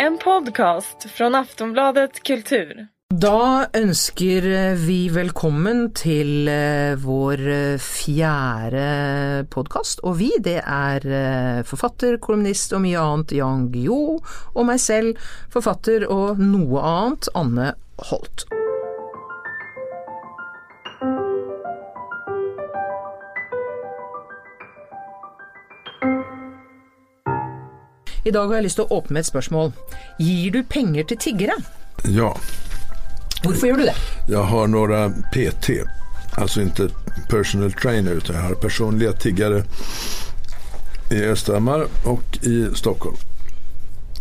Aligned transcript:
En 0.00 0.14
podcast 0.18 1.10
fra 1.12 1.26
Aftonbladet 1.38 2.22
Kultur. 2.24 2.70
Da 3.12 3.66
ønsker 3.76 4.46
vi 4.80 5.10
velkommen 5.12 5.90
til 5.92 6.48
eh, 6.48 6.94
vår 7.02 7.42
eh, 7.52 7.82
fjerde 7.84 8.86
podkast. 9.52 10.00
Og 10.08 10.16
vi, 10.22 10.30
det 10.40 10.56
er 10.62 11.04
eh, 11.04 11.60
forfatter, 11.68 12.16
kolumnist 12.16 12.72
og 12.72 12.80
mye 12.86 13.02
annet 13.02 13.36
Jan 13.42 13.68
Yo, 13.76 14.16
og 14.54 14.68
meg 14.70 14.80
selv, 14.80 15.20
forfatter 15.52 16.08
og 16.08 16.40
noe 16.40 16.86
annet, 16.94 17.28
Anne 17.36 17.74
Holt. 18.08 18.48
I 28.24 28.30
dag 28.30 28.46
har 28.46 28.58
jeg 28.60 28.68
lyst 28.68 28.80
til 28.80 28.88
å 28.88 28.98
åpne 29.00 29.16
med 29.16 29.24
et 29.24 29.30
spørsmål. 29.30 29.72
Gir 30.18 30.50
du 30.52 30.62
penger 30.62 31.06
til 31.08 31.22
tiggere? 31.28 31.56
Ja, 32.04 32.34
Hvorfor 33.42 33.66
gjør 33.66 33.76
du 33.76 33.86
det? 33.88 33.96
Jeg 34.28 34.42
har 34.52 34.66
noen 34.68 35.22
PT, 35.32 35.80
altså 36.36 36.66
ikke 36.66 36.90
personal 37.30 37.72
trainer 37.72 38.20
utan 38.20 38.36
jeg 38.36 38.44
har 38.44 38.58
personlige 38.60 39.12
tiggere 39.24 39.62
i 41.10 41.22
Östhammar 41.24 41.86
og 42.04 42.36
i 42.46 42.68
Stockholm. 42.76 43.16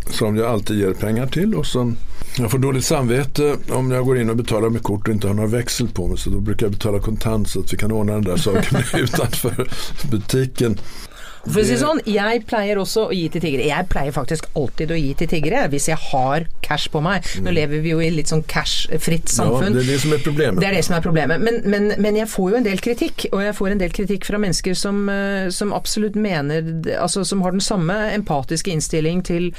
Som 0.09 0.39
jeg 0.39 0.47
alltid 0.47 0.79
gir 0.79 0.95
penger 0.97 1.27
til, 1.35 1.52
og 1.59 1.67
som 1.67 1.97
jeg 2.38 2.49
får 2.49 2.63
dårlig 2.63 2.81
samvete 2.85 3.49
om 3.75 3.91
jeg 3.91 4.07
går 4.07 4.21
inn 4.21 4.31
og 4.31 4.39
betaler 4.39 4.71
med 4.71 4.85
kort 4.88 5.09
og 5.09 5.17
ikke 5.17 5.29
har 5.29 5.38
noen 5.38 5.52
veksel 5.52 5.91
på 5.93 6.07
meg, 6.07 6.21
så 6.21 6.31
da 6.31 6.39
bruker 6.39 6.66
jeg 6.69 6.77
betale 6.77 7.03
kontant 7.03 7.49
så 7.49 7.59
att 7.59 7.73
vi 7.73 7.77
kan 7.77 7.91
ordne 7.91 8.13
den 8.13 8.23
der 8.23 8.38
saken 8.38 8.83
utenfor 9.03 9.67
butiken. 10.11 10.79
For 11.45 11.61
å 11.61 11.66
si 11.66 11.77
sånn, 11.79 12.02
jeg 12.09 12.43
pleier 12.49 12.79
også 12.81 13.07
å 13.09 13.16
gi 13.16 13.27
til 13.31 13.43
tiggere. 13.43 13.67
Jeg 13.70 13.88
pleier 13.91 14.16
faktisk 14.16 14.49
alltid 14.59 14.91
å 14.91 14.97
gi 14.99 15.13
til 15.21 15.30
tiggere 15.31 15.66
hvis 15.71 15.88
jeg 15.91 15.99
har 16.09 16.47
cash 16.66 16.89
på 16.91 17.02
meg. 17.03 17.25
Nå 17.45 17.53
lever 17.55 17.81
vi 17.84 17.93
jo 17.93 18.02
i 18.03 18.09
litt 18.13 18.31
sånn 18.31 18.43
cash-fritt 18.49 19.30
Ja, 19.31 19.38
samfunn. 19.39 19.78
det 19.78 19.86
er 19.86 19.91
det 19.94 20.00
som 20.03 20.13
er 20.17 20.23
problemet. 20.25 20.59
Det 20.61 20.67
er 20.69 20.75
det 20.78 20.83
som 20.86 20.97
er 20.97 21.05
problemet. 21.05 21.41
Men, 21.45 21.61
men, 21.69 21.88
men 22.02 22.19
jeg 22.19 22.30
får 22.31 22.52
jo 22.52 22.59
en 22.59 22.67
del 22.67 22.83
kritikk, 22.83 23.28
og 23.31 23.44
jeg 23.45 23.55
får 23.58 23.73
en 23.75 23.81
del 23.83 23.95
kritikk 23.95 24.28
fra 24.28 24.41
mennesker 24.41 24.78
som, 24.78 25.02
eh, 25.13 25.47
som 25.55 25.73
absolutt 25.75 26.17
mener 26.19 26.67
Altså 27.00 27.23
som 27.28 27.41
har 27.45 27.53
den 27.56 27.63
samme 27.63 27.95
empatiske 28.13 28.72
innstilling 28.73 29.22
til 29.25 29.50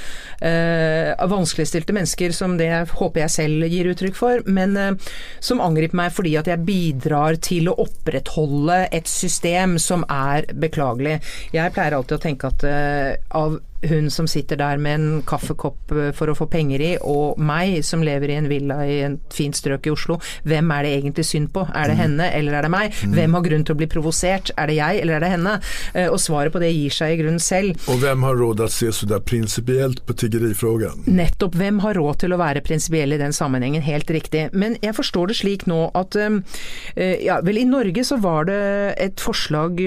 eh, 0.44 1.12
vanskeligstilte 1.30 1.94
mennesker 1.97 2.34
som 2.36 2.56
det 2.60 2.69
jeg 2.70 2.88
håper 2.98 3.24
jeg 3.24 3.34
selv 3.34 3.66
gir 3.70 3.88
uttrykk 3.92 4.16
for, 4.19 4.42
men 4.50 4.76
eh, 4.76 5.10
som 5.42 5.62
angriper 5.64 5.98
meg 6.00 6.12
fordi 6.14 6.36
at 6.41 6.50
jeg 6.50 6.64
bidrar 6.66 7.38
til 7.42 7.70
å 7.70 7.76
opprettholde 7.82 8.82
et 8.94 9.08
system 9.10 9.78
som 9.82 10.04
er 10.10 10.47
beklagelig. 10.60 11.19
Jeg 11.54 11.69
pleier 11.74 11.96
alltid 11.96 12.18
å 12.18 12.22
tenke 12.22 12.50
at 12.50 12.64
eh, 12.66 13.14
av 13.38 13.58
hun 13.88 14.10
som 14.12 14.26
sitter 14.28 14.58
der 14.60 14.76
med 14.82 14.98
en 15.00 15.22
kaffekopp 15.26 15.92
eh, 15.94 16.10
for 16.16 16.28
å 16.28 16.36
få 16.36 16.46
penger 16.52 16.82
i, 16.84 16.90
og 17.00 17.38
meg 17.40 17.78
som 17.86 18.02
lever 18.04 18.32
i 18.34 18.36
en 18.40 18.48
villa 18.50 18.76
i 18.84 18.98
et 19.06 19.32
fint 19.34 19.56
strøk 19.56 19.86
i 19.88 19.92
Oslo, 19.94 20.18
hvem 20.44 20.68
er 20.74 20.84
det 20.84 20.92
egentlig 20.98 21.24
synd 21.28 21.48
på? 21.54 21.64
Er 21.74 21.88
det 21.92 21.96
henne, 22.00 22.26
eller 22.36 22.58
er 22.58 22.66
det 22.66 22.72
meg? 22.74 22.96
Hvem 23.14 23.36
har 23.38 23.46
grunn 23.46 23.64
til 23.64 23.76
å 23.76 23.80
bli 23.80 23.88
provosert? 23.90 24.52
Er 24.60 24.68
det 24.70 24.76
jeg, 24.76 25.00
eller 25.02 25.16
er 25.16 25.24
det 25.24 25.32
henne? 25.32 25.54
Eh, 25.94 26.08
Og 26.10 26.18
svaret 26.20 26.52
på 26.52 26.60
det 26.62 26.72
gir 26.74 26.92
seg 26.92 27.14
i 27.14 27.20
grunnen 27.22 27.40
selv. 27.40 27.78
Og 27.90 28.00
hvem 28.02 28.24
har 28.26 28.36
råd 28.36 28.60
til 28.60 28.66
å 28.66 28.74
se 28.74 28.92
så 29.00 29.08
der 29.10 29.22
prinsipielt 29.24 30.04
på 30.06 30.16
tiggerifrågan? 30.24 31.06
Nettopp. 31.06 31.56
Hvem 31.60 31.80
har 31.84 31.96
råd 31.96 32.20
til 32.24 32.34
å 32.36 32.40
være 32.40 32.62
prinsipiell 32.66 33.16
i 33.16 33.20
den 33.20 33.32
sammenhengen? 33.36 33.82
Helt 33.86 34.10
riktig. 34.12 34.48
Men 34.52 34.76
jeg 34.84 34.96
forstår 34.96 35.30
det 35.32 35.38
slik 35.40 35.66
nå 35.70 35.80
at 35.96 36.16
eh, 36.20 37.16
ja, 37.24 37.40
vel 37.46 37.62
i 37.62 37.66
Norge 37.68 38.04
så 38.06 38.18
var 38.20 38.46
det 38.50 38.60
et 39.00 39.20
forslag 39.22 39.80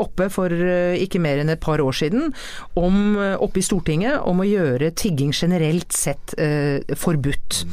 oppe 0.00 0.28
for 0.32 0.52
ikke 0.54 1.20
mer 1.22 1.40
enn 1.42 1.50
et 1.52 1.60
par 1.62 1.80
år 1.82 1.94
siden 1.96 2.32
om, 2.78 2.96
oppe 3.42 3.60
i 3.60 3.64
Stortinget 3.64 4.20
om 4.24 4.40
å 4.42 4.48
gjøre 4.48 4.92
tigging 4.96 5.32
generelt 5.34 5.92
sett 5.94 6.34
eh, 6.38 6.82
forbudt. 6.98 7.64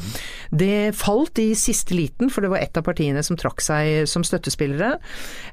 Det 0.51 0.91
falt 0.99 1.39
i 1.39 1.53
siste 1.55 1.95
liten, 1.95 2.29
for 2.29 2.43
det 2.43 2.51
var 2.51 2.59
ett 2.59 2.75
av 2.77 2.83
partiene 2.83 3.23
som 3.23 3.37
trakk 3.39 3.61
seg 3.63 4.03
som 4.09 4.23
støttespillere. 4.27 4.97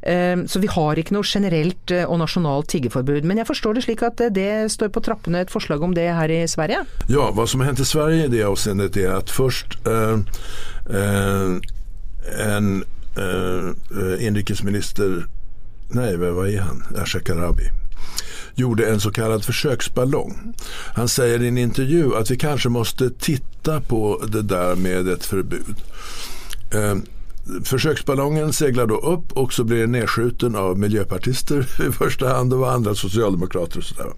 Eh, 0.03 0.43
Så 0.51 0.59
vi 0.59 0.71
har 0.73 0.99
ikke 0.99 1.15
noe 1.15 1.27
generelt 1.27 1.93
eh, 1.95 2.05
og 2.09 2.19
nasjonalt 2.19 2.69
tiggeforbud. 2.73 3.25
Men 3.25 3.39
jeg 3.39 3.47
forstår 3.47 3.79
det 3.79 3.87
slik 3.87 4.03
at 4.03 4.21
eh, 4.21 4.33
det 4.35 4.51
står 4.75 4.91
på 4.95 5.05
trappene 5.07 5.45
et 5.45 5.55
forslag 5.55 5.83
om 5.83 5.95
det 5.95 6.09
her 6.11 6.31
i 6.35 6.43
Sverige? 6.51 6.83
Ja, 7.07 7.31
hva 7.31 7.47
som 7.47 7.63
har 7.63 7.71
hänt 7.71 7.83
i 7.85 7.89
Sverige 7.89 8.27
i 8.27 8.33
det 8.33 8.45
avseendet 8.47 8.99
er 8.99 9.15
at 9.21 9.31
først 9.31 9.79
eh, 9.87 10.19
eh, 10.91 11.59
en 12.49 12.71
eh, 13.17 13.69
innenriksminister 14.19 15.29
inrikesminister, 15.89 16.33
hva 16.35 16.49
er 16.51 16.65
han, 16.67 16.83
Asha 17.01 17.23
Karabi 17.25 17.71
gjorde 18.59 18.91
en 18.91 19.01
så 19.01 19.11
kallad 19.11 19.45
försöksballong. 19.45 20.55
Han 20.95 21.09
säger 21.09 21.43
i 21.43 21.49
en 21.49 21.59
intervju 21.59 22.17
att 22.17 22.31
vi 22.31 22.37
kanske 22.37 22.69
måste 22.69 23.11
titta 23.11 23.81
på 23.81 24.23
det 24.29 24.43
där 24.43 24.77
med 24.77 25.09
ett 25.09 25.25
förbud. 25.25 25.77
Eh, 26.75 26.97
Försöksballongen 27.65 28.53
seglar 28.53 28.87
då 28.87 28.97
upp 28.97 29.33
och 29.33 29.53
så 29.53 29.65
blir 29.65 29.81
den 29.81 29.93
nedskjuten 29.93 30.57
av 30.57 30.79
miljöpartister 30.79 31.61
i 31.89 31.93
första 31.93 32.29
hand 32.29 32.55
och 32.55 32.73
andra 32.73 32.95
socialdemokrater 32.95 33.79
och 33.79 33.85
sådär. 33.85 34.13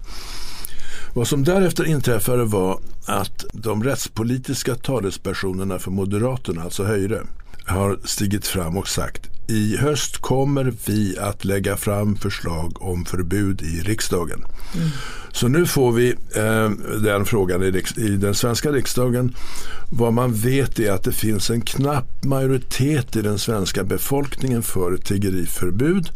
Vad 1.13 1.27
som 1.27 1.43
därefter 1.43 1.85
inträffade 1.85 2.43
var 2.43 2.79
att 3.05 3.45
de 3.53 3.83
rättspolitiska 3.83 4.75
talespersonerna 4.75 5.79
för 5.79 5.91
Moderaterna, 5.91 6.61
alltså 6.61 6.83
Höjre, 6.83 7.21
har 7.65 7.99
stigit 8.03 8.47
fram 8.47 8.77
och 8.77 8.87
sagt 8.87 9.29
i 9.51 9.77
höst 9.77 10.17
kommer 10.17 10.73
vi 10.85 11.17
att 11.17 11.45
lägga 11.45 11.77
fram 11.77 12.15
förslag 12.15 12.81
om 12.81 13.05
förbud 13.05 13.61
i 13.61 13.81
riksdagen. 13.81 14.43
Så 15.31 15.47
nu 15.47 15.65
får 15.65 15.91
vi 15.91 16.09
eh, 16.35 16.69
den 17.03 17.25
frågan 17.25 17.63
i, 17.63 17.83
i 17.97 18.09
den 18.09 18.35
svenska 18.35 18.71
riksdagen. 18.71 19.35
Vad 19.91 20.13
man 20.13 20.33
vet 20.33 20.79
är 20.79 20.91
att 20.91 21.03
det 21.03 21.11
finns 21.11 21.49
en 21.49 21.61
knapp 21.61 22.23
majoritet 22.23 23.15
i 23.15 23.21
den 23.21 23.39
svenska 23.39 23.83
befolkningen 23.83 24.63
för 24.63 24.93
ett 24.93 25.05
tiggeriförbud. 25.05 26.09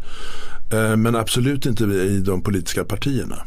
Eh, 0.72 0.96
men 0.96 1.16
absolut 1.16 1.66
inte 1.66 1.84
i 1.84 2.20
de 2.20 2.42
politiska 2.42 2.84
partierna. 2.84 3.46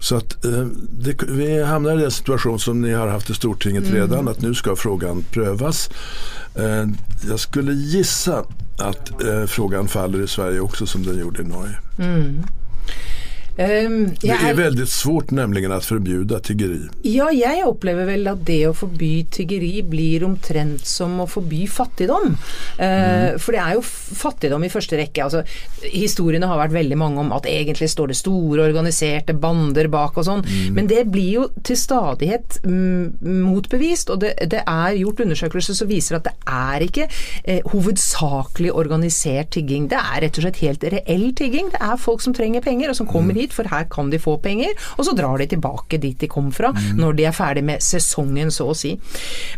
Så 0.00 0.16
att 0.16 0.44
eh, 0.44 0.66
det, 0.90 1.22
vi 1.22 1.62
hamnar 1.62 1.98
i 1.98 2.02
den 2.02 2.10
situation 2.10 2.58
som 2.58 2.80
ni 2.80 2.92
har 2.92 3.08
haft 3.08 3.30
i 3.30 3.34
Stortinget 3.34 3.90
redan, 3.90 4.28
att 4.28 4.40
nu 4.40 4.54
ska 4.54 4.76
frågan 4.76 5.24
prövas. 5.30 5.90
Eh, 6.54 6.86
jag 7.28 7.40
skulle 7.40 7.72
gissa 7.72 8.44
att 8.78 9.22
eh, 9.22 9.44
frågan 9.46 9.88
faller 9.88 10.22
i 10.22 10.28
Sverige 10.28 10.60
också 10.60 10.86
som 10.86 11.02
den 11.02 11.18
gjorde 11.18 11.42
i 11.42 11.44
Norge. 11.44 11.78
Um, 13.54 14.14
Det 14.18 14.34
er 14.34 14.56
veldig 14.58 14.86
svårt 14.90 15.30
nemlig 15.30 15.62
å 15.70 15.76
förbjuda 15.78 16.40
tiggeri. 16.42 16.80
Ja, 17.06 17.28
jeg 17.30 17.62
opplever 17.66 18.08
vel 18.08 18.26
at 18.26 18.42
det 18.48 18.64
å 18.66 18.74
forby 18.74 19.26
tiggeri 19.30 19.78
blir 19.86 20.24
omtrent 20.26 20.82
som 20.88 21.20
å 21.22 21.28
forby 21.30 21.64
fattigdom. 21.70 22.34
Eh, 22.78 23.36
For 23.38 23.54
det 23.54 23.60
er 23.62 23.76
jo 23.76 23.84
fattigdom 23.84 24.64
i 24.66 24.72
første 24.72 24.98
rekke. 24.98 25.22
Altså, 25.22 25.44
historiene 25.84 26.48
har 26.50 26.58
vært 26.58 26.74
veldig 26.74 26.98
mange 26.98 27.22
om 27.22 27.30
at 27.36 27.46
egentlig 27.46 27.90
står 27.92 28.10
det 28.10 28.18
store 28.18 28.64
organiserte 28.66 29.36
bander 29.38 29.86
bak 29.92 30.18
og 30.18 30.26
sånn, 30.26 30.42
men 30.74 30.88
det 30.90 31.04
blir 31.12 31.30
jo 31.38 31.46
til 31.62 31.78
stadighet 31.78 32.58
mm, 32.64 33.22
motbevist, 33.44 34.10
og 34.10 34.22
det, 34.24 34.34
det 34.50 34.62
er 34.66 34.98
gjort 34.98 35.22
undersøkelser 35.24 35.78
som 35.78 35.90
viser 35.90 36.18
at 36.18 36.26
det 36.26 36.34
er 36.50 36.86
ikke 36.88 37.06
eh, 37.44 37.62
hovedsakelig 37.70 38.72
organisert 38.74 39.52
tigging. 39.54 39.86
Det 39.92 40.00
er 40.00 40.24
rett 40.24 40.38
og 40.40 40.46
slett 40.46 40.62
helt 40.64 40.84
reell 40.94 41.28
tigging. 41.36 41.70
Det 41.74 41.80
er 41.80 42.00
folk 42.00 42.24
som 42.24 42.34
trenger 42.34 42.64
penger, 42.64 42.90
og 42.90 42.98
som 42.98 43.06
kommer 43.10 43.36
hit, 43.36 43.43
for 43.52 43.68
her 43.68 43.84
kan 43.92 44.10
de 44.12 44.20
få 44.22 44.38
penger, 44.42 44.72
og 44.96 45.08
så 45.08 45.14
drar 45.16 45.40
de 45.40 45.48
tilbake 45.50 46.00
dit 46.00 46.18
de 46.20 46.30
kom 46.30 46.50
fra, 46.54 46.72
når 46.96 47.18
de 47.18 47.26
er 47.28 47.36
ferdig 47.36 47.64
med 47.66 47.82
sesongen, 47.84 48.52
så 48.54 48.70
å 48.70 48.76
si. 48.78 48.94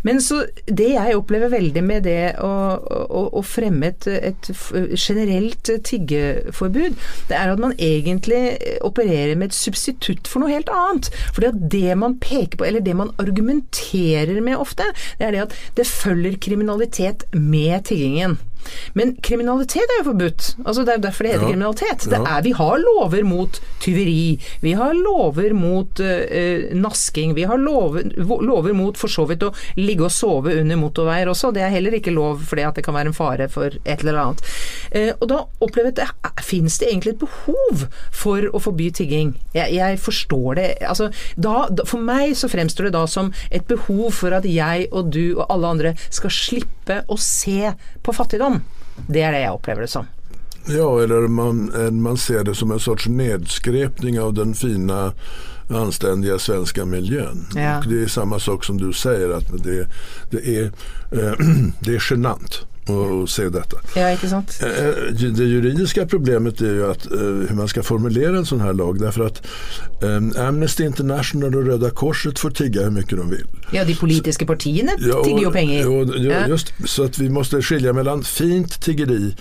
Men 0.07 0.19
så 0.23 0.41
det 0.65 0.89
jeg 0.95 1.17
opplever 1.17 1.53
veldig 1.53 1.83
med 1.85 2.07
det 2.07 2.35
å, 2.43 2.51
å, 2.77 3.23
å 3.39 3.43
fremme 3.45 3.91
et, 3.91 4.07
et 4.07 4.51
generelt 4.97 5.71
tiggeforbud, 5.87 6.97
det 7.29 7.37
er 7.37 7.53
at 7.53 7.61
man 7.61 7.75
egentlig 7.77 8.57
opererer 8.85 9.37
med 9.37 9.51
et 9.51 9.57
substitutt 9.57 10.27
for 10.29 10.43
noe 10.43 10.53
helt 10.53 10.71
annet. 10.73 11.11
For 11.35 11.47
det 11.47 11.95
man 11.99 12.17
peker 12.21 12.59
på, 12.59 12.67
eller 12.67 12.83
det 12.83 12.97
man 12.97 13.13
argumenterer 13.21 14.41
med 14.43 14.59
ofte, 14.59 14.89
det 15.19 15.29
er 15.29 15.35
det 15.35 15.45
at 15.47 15.57
det 15.77 15.89
følger 15.89 16.39
kriminalitet 16.41 17.27
med 17.33 17.87
tiggingen. 17.89 18.37
Men 18.93 19.15
kriminalitet 19.23 19.83
er 19.95 20.01
jo 20.03 20.07
forbudt. 20.11 20.55
Altså 20.65 20.83
Det 20.85 20.93
er 20.93 20.97
jo 20.99 21.05
derfor 21.07 21.23
det 21.23 21.31
heter 21.33 21.45
Ja. 21.47 21.51
kriminalitet. 21.51 22.07
Det 22.09 22.19
er, 22.19 22.41
vi 22.43 22.51
har 22.51 22.77
lover 22.83 23.23
mot 23.23 23.59
tyveri, 23.79 24.39
vi 24.61 24.71
har 24.73 24.93
lover 24.93 25.53
mot 25.53 25.99
uh, 25.99 26.73
nasking, 26.73 27.33
vi 27.35 27.43
har 27.47 27.57
lover, 27.57 28.03
lover 28.17 28.73
mot 28.73 28.97
for 28.97 29.07
så 29.11 29.25
vidt 29.29 29.43
å 29.43 29.53
ligge 29.77 30.05
og 30.07 30.11
sove 30.11 30.53
under 30.61 30.75
motorveier 30.79 31.29
også. 31.31 31.51
Det 31.53 31.61
er 31.63 31.69
heller 31.73 31.97
ikke 31.97 32.13
lov 32.15 32.41
fordi 32.47 32.65
at 32.67 32.75
det 32.75 32.83
kan 32.87 32.95
være 32.97 33.11
en 33.11 33.17
fare 33.17 33.49
for 33.49 33.67
et 33.85 33.99
eller 34.03 34.19
annet. 34.23 34.43
Uh, 34.95 35.11
og 35.21 35.27
da 35.31 35.41
opplever 35.61 35.91
jeg 35.97 36.07
at 36.23 36.35
det 36.37 36.45
fins 36.47 36.77
det 36.79 36.87
egentlig 36.89 37.15
et 37.15 37.19
behov 37.25 37.87
for 38.11 38.47
å 38.53 38.59
forby 38.63 38.89
tigging. 38.95 39.35
Jeg, 39.53 39.73
jeg 39.75 39.99
forstår 39.99 40.55
det. 40.59 40.67
Altså, 40.87 41.09
da, 41.35 41.67
for 41.85 41.99
meg 41.99 42.35
så 42.37 42.49
fremstår 42.51 42.87
det 42.89 42.93
da 42.95 43.05
som 43.09 43.33
et 43.51 43.65
behov 43.67 44.11
for 44.15 44.33
at 44.37 44.45
jeg 44.47 44.87
og 44.91 45.11
du 45.13 45.37
og 45.37 45.45
alle 45.49 45.67
andre 45.75 45.93
skal 46.09 46.31
slippe 46.33 46.73
å 47.07 47.17
se 47.21 47.73
på 48.03 48.13
fattigdom. 48.13 48.61
Det 49.07 49.21
er 49.21 49.35
det 49.35 49.43
jeg 49.45 49.57
opplever 49.57 49.85
det 49.85 49.91
som. 49.91 50.07
Ja, 50.67 50.87
eller 50.99 51.27
man, 51.27 51.67
eh, 51.75 51.91
man 51.91 52.17
ser 52.17 52.43
det 52.43 52.55
som 52.55 52.71
en 52.71 52.79
sorts 52.79 53.07
nedskrepning 53.07 54.19
av 54.19 54.33
den 54.33 54.55
fina 54.55 55.13
anstendige 55.69 56.39
svenska 56.39 56.85
miljön. 56.85 57.45
Ja. 57.55 57.83
Det 57.87 58.03
er 58.03 58.07
samme 58.07 58.39
sak 58.39 58.65
som 58.65 58.77
du 58.77 58.93
sier, 58.93 59.31
at 59.37 59.47
det, 59.63 59.87
det, 60.31 60.57
är, 60.57 60.71
eh, 61.11 61.33
är 62.89 63.25
se 63.27 63.49
dette. 63.49 63.75
Ja, 63.95 64.09
ikke 64.13 64.29
sant? 64.29 64.57
Eh, 64.61 65.13
Det 65.17 65.47
juridiske 65.47 66.05
problemet 66.05 66.61
er 66.61 66.75
jo 66.75 66.89
at, 66.91 67.07
hvordan 67.07 67.55
man 67.55 67.67
skal 67.67 67.83
formulere 67.83 68.37
en 68.37 68.45
sånn 68.45 68.61
her 68.61 68.73
lag. 68.73 68.99
Derfor 68.99 69.25
at 69.27 69.41
eh, 70.01 70.47
Amnesty 70.47 70.83
International 70.85 71.55
og 71.55 71.67
Røde 71.67 71.91
Korset 71.91 72.39
får 72.39 72.49
tigge 72.49 72.81
hvor 72.83 72.91
mye 72.91 73.03
de 73.09 73.29
vil. 73.29 73.45
Ja, 73.73 73.83
de 73.83 73.95
politiske 73.95 74.45
partiene 74.45 74.91
Ja, 75.01 75.21
tigger 75.23 75.41
jo 75.43 75.51
penger. 75.51 75.87
Og, 75.89 76.15
Ja. 76.17 76.47
just, 76.47 76.73
så 76.85 77.03
at 77.05 77.19
vi 77.19 77.29
må 77.29 77.43
skilja 77.43 77.93
mellom 77.93 78.23
fint 78.23 78.77
tiggeri 78.81 79.33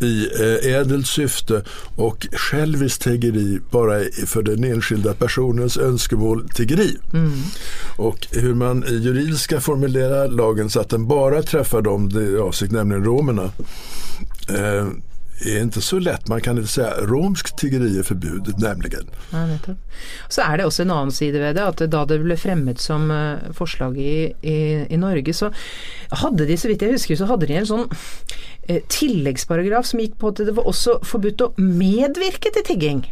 i 0.00 0.28
eh, 0.40 0.80
edelt 0.80 1.06
syfte 1.06 1.62
og 1.96 2.26
själviskt 2.32 3.02
tiggeri 3.02 3.58
bare 3.72 4.04
for 4.26 4.42
den 4.42 4.64
enskilda 4.64 5.14
personens 5.14 5.76
ønskemål 5.76 6.48
tiggeri. 6.54 6.96
Mm. 7.12 7.32
Och 7.96 8.26
hur 8.32 8.54
man 8.54 8.84
i 8.84 8.94
juridisk 8.96 9.40
ska 9.44 9.60
formulera 9.60 10.26
lagen 10.26 10.70
så 10.70 10.80
at 10.80 10.90
den 10.90 11.06
bare 11.08 11.42
treffer 11.42 11.82
dem 11.82 12.08
det 12.08 12.22
är 12.22 12.36
avsikt, 12.48 12.72
nämligen 12.88 13.04
romerna. 13.04 13.50
Eh, 14.48 14.88
är 15.44 15.60
inte 15.60 15.80
så 15.80 15.98
lätt. 15.98 16.28
Man 16.28 16.40
kan 16.40 16.58
inte 16.58 16.70
säga 16.70 16.94
romsk 17.00 17.56
tiggeri 17.56 17.98
är 17.98 18.02
förbjudet 18.02 18.58
nämligen. 18.58 19.10
Ja. 19.30 19.46
Så 20.28 20.40
er 20.40 20.56
det 20.56 20.64
også 20.66 20.82
en 20.82 20.90
annen 20.90 21.12
side 21.12 21.38
ved 21.38 21.56
det, 21.56 21.66
at 21.66 21.82
da 21.92 22.04
det 22.08 22.18
ble 22.22 22.36
fremmet 22.36 22.80
som 22.80 23.10
eh, 23.10 23.52
forslag 23.52 23.98
i, 23.98 24.32
i, 24.40 24.86
i 24.88 24.96
Norge, 24.96 25.34
så 25.34 25.52
hadde 26.10 26.46
de, 26.46 26.56
så 26.56 26.68
vidt 26.68 26.82
jeg 26.82 26.96
husker, 26.96 27.16
så 27.16 27.28
hadde 27.28 27.46
de 27.46 27.58
en 27.60 27.68
sånn 27.68 27.84
eh, 28.68 28.80
tilleggsparagraf 28.88 29.86
som 29.86 30.00
gikk 30.00 30.16
på 30.20 30.32
at 30.32 30.44
det 30.46 30.56
var 30.56 30.68
også 30.72 30.98
forbudt 31.04 31.44
å 31.44 31.52
medvirke 31.60 32.52
til 32.54 32.64
tigging. 32.66 33.04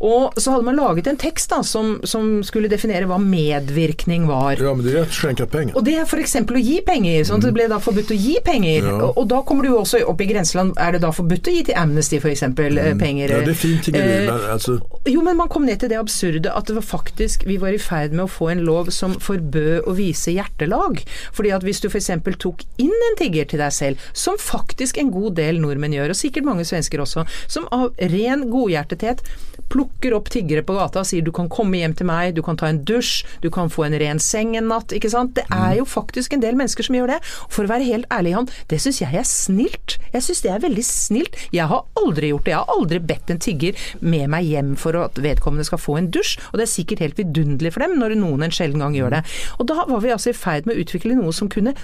Og 0.00 0.32
så 0.40 0.54
hadde 0.54 0.64
man 0.64 0.78
laget 0.78 1.10
en 1.10 1.18
tekst 1.20 1.50
da, 1.52 1.60
som, 1.66 1.98
som 2.08 2.38
skulle 2.46 2.70
definere 2.72 3.04
hva 3.08 3.18
medvirkning 3.20 4.24
var. 4.28 4.56
Ja, 4.56 4.72
men 4.74 4.86
det 4.86 4.94
er 4.96 5.02
att 5.04 5.50
penger. 5.50 5.76
Og 5.76 5.84
det 5.84 5.98
er 6.00 6.06
f.eks. 6.06 6.36
å 6.40 6.60
gi 6.60 6.80
penger. 6.86 7.24
sånn 7.24 7.42
at 7.42 7.48
Det 7.48 7.52
ble 7.52 7.66
da 7.68 7.78
forbudt 7.84 8.14
å 8.14 8.16
gi 8.16 8.38
penger. 8.44 8.86
Ja. 8.88 8.94
Og, 8.96 9.18
og 9.20 9.28
da 9.28 9.42
kommer 9.44 9.64
du 9.64 9.74
jo 9.74 9.80
også 9.82 10.00
opp 10.08 10.20
i 10.24 10.28
grenseland. 10.30 10.72
Er 10.80 10.96
det 10.96 11.02
da 11.04 11.12
forbudt 11.12 11.50
å 11.52 11.54
gi 11.54 11.66
til 11.68 11.76
Amnesty 11.76 12.16
f.eks. 12.16 12.46
Mm. 12.48 12.98
penger? 13.00 13.34
Ja, 13.36 13.42
det 13.44 13.52
er 13.52 13.60
fint. 13.60 13.90
Eh, 13.92 14.08
men 14.30 14.48
alltså, 14.54 14.78
jo, 15.08 15.22
men 15.24 15.38
man 15.38 15.48
kom 15.48 15.64
ned 15.64 15.80
til 15.80 15.88
det 15.88 15.96
absurde 15.96 16.50
at 16.52 16.68
det 16.68 16.74
var 16.76 16.84
faktisk 16.84 17.46
Vi 17.48 17.56
var 17.60 17.72
i 17.72 17.80
ferd 17.80 18.12
med 18.12 18.26
å 18.26 18.30
få 18.30 18.50
en 18.52 18.64
lov 18.66 18.90
som 18.92 19.14
forbød 19.22 19.88
å 19.88 19.94
vise 19.96 20.34
hjertelag. 20.34 21.00
Fordi 21.32 21.52
at 21.56 21.64
hvis 21.64 21.80
du 21.80 21.88
f.eks. 21.88 22.10
tok 22.42 22.64
inn 22.82 22.92
en 22.92 23.16
tigger 23.16 23.48
til 23.48 23.62
deg 23.62 23.72
selv, 23.72 24.10
som 24.12 24.36
faktisk 24.40 25.00
en 25.00 25.12
god 25.14 25.38
del 25.40 25.60
nordmenn 25.62 25.96
gjør, 25.96 26.12
og 26.12 26.20
sikkert 26.20 26.48
mange 26.48 26.66
svensker 26.68 27.00
også, 27.00 27.24
som 27.48 27.68
av 27.72 27.96
ren 28.12 28.44
godhjertethet 28.52 29.24
plukker 29.70 30.16
opp 30.16 30.28
tiggere 30.34 30.64
på 30.66 30.74
gata 30.76 31.04
og 31.04 31.08
sier 31.08 31.24
du 31.24 31.30
kan 31.34 31.48
komme 31.52 31.78
hjem 31.78 31.94
til 31.96 32.08
meg, 32.08 32.34
du 32.34 32.42
kan 32.44 32.58
ta 32.58 32.68
en 32.68 32.82
dusj, 32.84 33.22
du 33.40 33.48
kan 33.54 33.70
få 33.72 33.86
en 33.86 33.96
ren 34.02 34.20
seng 34.20 34.56
en 34.58 34.68
natt, 34.68 34.92
ikke 34.92 35.12
sant. 35.12 35.32
Det 35.38 35.46
er 35.54 35.78
jo 35.78 35.86
faktisk 35.88 36.34
en 36.34 36.44
del 36.44 36.58
mennesker 36.58 36.86
som 36.86 36.98
gjør 36.98 37.14
det. 37.14 37.20
For 37.48 37.64
å 37.64 37.72
være 37.72 37.88
helt 37.88 38.10
ærlig, 38.12 38.34
Han, 38.36 38.50
det 38.70 38.80
syns 38.82 39.00
jeg 39.00 39.16
er 39.16 39.26
snilt. 39.26 39.96
Jeg 40.12 40.26
syns 40.26 40.42
det 40.44 40.52
er 40.52 40.62
veldig 40.62 40.84
snilt. 40.86 41.38
Jeg 41.54 41.70
har 41.70 41.86
aldri 41.98 42.34
gjort 42.34 42.46
det. 42.46 42.54
Jeg 42.54 42.60
har 42.60 42.76
aldri 42.76 43.00
bedt 43.10 43.32
en 43.32 43.42
tigger 43.42 43.88
med 44.02 44.28
meg 44.32 44.46
hjem 44.50 44.74
for 44.78 44.89
at 44.98 45.18
vedkommende 45.22 45.66
skal 45.68 45.80
få 45.80 45.98
en 46.00 46.10
dusj, 46.12 46.38
og 46.50 46.58
det 46.58 46.66
er 46.66 46.74
sikkert 46.74 47.04
helt 47.04 47.20
vidunderlig 47.20 47.74
for 47.74 47.86
dem 47.86 47.98
når 48.00 48.16
noen 48.20 48.46
en 48.46 48.54
sjelden 48.54 48.82
gang 48.82 48.96
gjør 48.98 49.18
det. 49.18 49.24
Og 49.58 49.68
da 49.70 49.84
var 49.86 50.00
vi 50.02 50.14
altså 50.14 50.32
i 50.32 50.36
ferd 50.36 50.66
med 50.66 50.76
å 50.76 50.84
utvikle 50.84 51.18
noe 51.18 51.34
som 51.36 51.50
kunne 51.52 51.76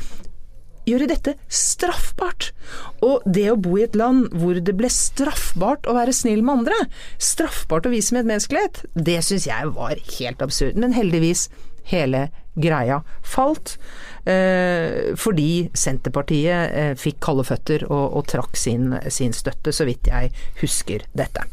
gjøre 0.87 1.08
dette 1.11 1.35
straffbart. 1.50 2.53
Og 3.05 3.25
det 3.26 3.49
å 3.50 3.58
bo 3.58 3.76
i 3.79 3.85
et 3.87 3.97
land 3.99 4.31
hvor 4.38 4.58
det 4.62 4.76
ble 4.79 4.91
straffbart 4.93 5.88
å 5.91 5.97
være 5.97 6.14
snill 6.14 6.44
med 6.47 6.62
andre, 6.62 6.79
straffbart 7.19 7.88
å 7.88 7.94
vise 7.94 8.14
medmenneskelighet, 8.17 8.85
det 8.94 9.20
syns 9.26 9.49
jeg 9.50 9.73
var 9.76 9.99
helt 10.19 10.44
absurd. 10.44 10.79
Men 10.79 10.94
heldigvis, 10.97 11.49
hele 11.91 12.29
greia 12.56 13.03
falt. 13.26 13.76
Eh, 14.26 15.14
fordi 15.19 15.69
Senterpartiet 15.76 16.73
eh, 16.75 16.94
fikk 16.99 17.20
kalde 17.23 17.47
føtter 17.47 17.87
og, 17.91 18.06
og 18.19 18.26
trakk 18.31 18.58
sin, 18.58 18.94
sin 19.12 19.35
støtte, 19.37 19.75
så 19.75 19.87
vidt 19.87 20.11
jeg 20.11 20.32
husker 20.62 21.06
dette. 21.19 21.47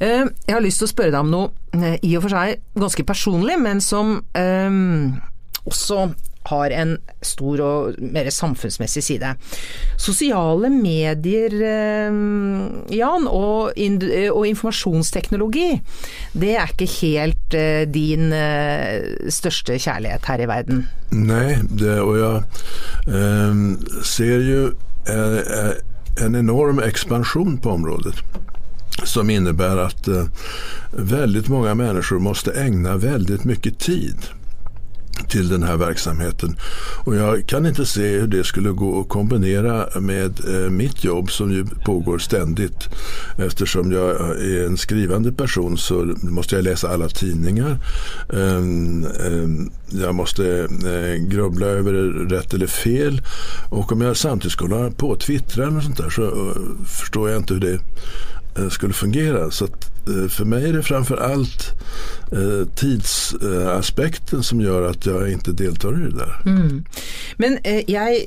Eh, 0.00 0.24
jeg 0.46 0.56
har 0.56 0.64
lyst 0.64 0.80
til 0.80 0.88
å 0.88 0.94
spørre 0.94 1.12
deg 1.12 1.20
om 1.20 1.30
noe 1.34 1.76
eh, 1.76 2.00
i 2.06 2.14
og 2.16 2.24
for 2.24 2.32
seg 2.32 2.64
ganske 2.80 3.04
personlig, 3.04 3.58
men 3.60 3.82
som 3.84 4.16
eh, 4.38 4.80
også 5.68 6.10
har 6.50 6.72
en 6.72 6.94
stor 7.22 7.60
og 7.60 7.98
mer 8.00 8.30
samfunnsmessig 8.32 9.02
side. 9.04 9.34
Sosiale 10.00 10.70
medier, 10.72 11.52
Jan, 12.96 13.26
og, 13.28 13.76
og 13.76 14.46
informasjonsteknologi, 14.48 15.68
det 16.32 16.54
er 16.56 16.72
ikke 16.72 16.88
helt 16.94 17.56
din 17.92 18.32
største 19.28 19.76
kjærlighet 19.76 20.30
her 20.32 20.42
i 20.42 20.48
verden. 20.48 20.82
Nei, 21.12 21.60
det, 21.68 22.00
og 22.00 22.16
jeg 22.16 24.02
ser 24.08 24.48
eh, 24.48 25.72
en 26.24 26.40
enorm 26.40 26.80
ekspansjon 26.88 27.60
på 27.60 27.76
området 27.76 28.16
som 29.04 29.30
innebär 29.30 29.76
att 29.76 30.08
eh, 30.08 30.24
väldigt 30.92 31.48
många 31.48 31.74
människor 31.74 32.18
måste 32.18 32.52
ägna 32.52 32.96
väldigt 32.96 33.44
mycket 33.44 33.78
tid 33.78 34.16
till 35.28 35.48
den 35.48 35.62
här 35.62 35.76
verksamheten. 35.76 36.56
Och 37.04 37.16
jag 37.16 37.46
kan 37.46 37.66
inte 37.66 37.86
se 37.86 38.18
hur 38.18 38.26
det 38.26 38.44
skulle 38.44 38.70
gå 38.70 39.00
att 39.00 39.08
kombinera 39.08 40.00
med 40.00 40.40
eh, 40.48 40.70
mitt 40.70 41.04
jobb 41.04 41.30
som 41.30 41.50
ju 41.52 41.64
pågår 41.84 42.18
ständigt. 42.18 42.88
Eftersom 43.38 43.92
jag 43.92 44.10
är 44.40 44.66
en 44.66 44.76
skrivande 44.76 45.32
person 45.32 45.78
så 45.78 46.14
måste 46.22 46.56
jag 46.56 46.64
läsa 46.64 46.88
alla 46.88 47.08
tidningar. 47.08 47.78
Ehm, 48.32 49.06
ehm, 49.26 49.70
jag 49.90 50.14
måste 50.14 50.68
eh, 50.84 51.28
grubbla 51.28 51.66
över 51.66 51.92
rätt 52.28 52.54
eller 52.54 52.66
fel. 52.66 53.22
Och 53.70 53.92
om 53.92 54.00
jag 54.00 54.16
samtidigt 54.16 54.52
skulle 54.52 54.74
ha 54.74 54.90
på 54.90 55.16
Twitter 55.16 55.62
eller 55.62 55.80
sånt 55.80 55.96
där 55.96 56.10
så 56.10 56.22
uh, 56.22 56.56
förstår 56.86 57.30
jag 57.30 57.38
inte 57.38 57.54
hur 57.54 57.60
det 57.60 57.72
eh, 57.72 57.80
skulle 58.70 58.94
fungera. 58.94 59.50
Så 59.50 59.64
eh, 59.64 59.70
för 60.30 60.44
mig 60.44 60.68
är 60.68 60.72
det 60.72 60.82
framför 60.82 61.16
allt 61.16 61.72
eh, 62.32 62.68
tidsaspekten 62.74 64.42
som 64.42 64.60
gör 64.60 64.90
att 64.90 65.06
jag 65.06 65.32
inte 65.32 65.52
deltar 65.52 65.88
i 65.88 66.10
det 66.10 66.16
där. 66.16 66.42
Men 67.36 67.58
eh, 67.64 67.90
jeg 67.90 68.24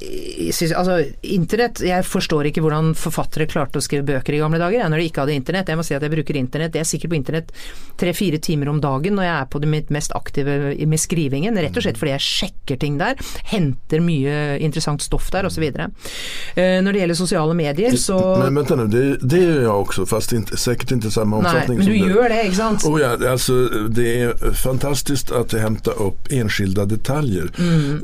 synes, 0.51 0.71
altså 0.71 1.03
internett 1.21 1.81
Jeg 1.81 2.05
forstår 2.05 2.47
ikke 2.49 2.61
hvordan 2.63 2.93
forfattere 2.95 3.47
klarte 3.49 3.79
å 3.79 3.83
skrive 3.83 4.05
bøker 4.07 4.35
i 4.35 4.41
gamle 4.41 4.59
dager 4.61 4.79
jeg, 4.79 4.91
når 4.91 5.01
de 5.01 5.07
ikke 5.09 5.23
hadde 5.23 5.37
internett. 5.37 5.69
Jeg 5.71 5.79
må 5.79 5.85
si 5.85 5.95
at 5.95 6.03
jeg 6.03 6.13
bruker 6.13 6.37
internett. 6.37 6.75
Jeg 6.75 6.85
er 6.85 6.89
sikkert 6.89 7.13
på 7.13 7.19
internett 7.19 7.53
tre-fire 7.99 8.39
timer 8.43 8.71
om 8.71 8.81
dagen 8.83 9.17
når 9.17 9.27
jeg 9.27 9.35
er 9.35 9.49
på 9.53 9.61
det 9.63 9.71
mitt 9.71 9.93
mest 9.93 10.13
aktive 10.15 10.57
med 10.73 11.01
skrivingen. 11.01 11.57
Rett 11.57 11.77
og 11.77 11.85
slett 11.85 11.99
fordi 11.99 12.15
jeg 12.15 12.27
sjekker 12.27 12.81
ting 12.81 12.99
der. 13.01 13.19
Henter 13.51 14.03
mye 14.03 14.57
interessant 14.63 15.03
stoff 15.03 15.29
der 15.33 15.47
osv. 15.49 15.63
Eh, 15.63 16.79
når 16.83 16.91
det 16.91 17.03
gjelder 17.03 17.19
sosiale 17.19 17.57
medier, 17.57 17.97
så 17.97 18.19
Men 18.43 18.55
vänta 18.55 18.75
nu, 18.75 18.87
det, 18.87 19.17
det 19.21 19.37
gör 19.37 19.61
jag 19.61 19.81
också 19.81 20.05
fast 20.05 20.33
inte, 20.33 20.57
säkert 20.57 20.91
inte 20.91 21.07
i 21.07 21.11
samma 21.11 21.37
Nei, 21.67 21.77
men 21.77 21.85
du 21.85 21.93
gjør 21.93 22.29
det, 22.29 22.41
ikke 22.49 22.55
sant? 22.57 22.85
Oh 22.89 22.99
ja, 23.01 23.13
altså, 23.31 23.87
det 23.89 24.07
er 24.21 24.53
fantastisk 24.53 25.31
at 25.31 25.53
att 25.53 25.61
henter 25.61 26.01
opp 26.01 26.27
enskilde 26.31 26.85
detaljer. 26.85 27.49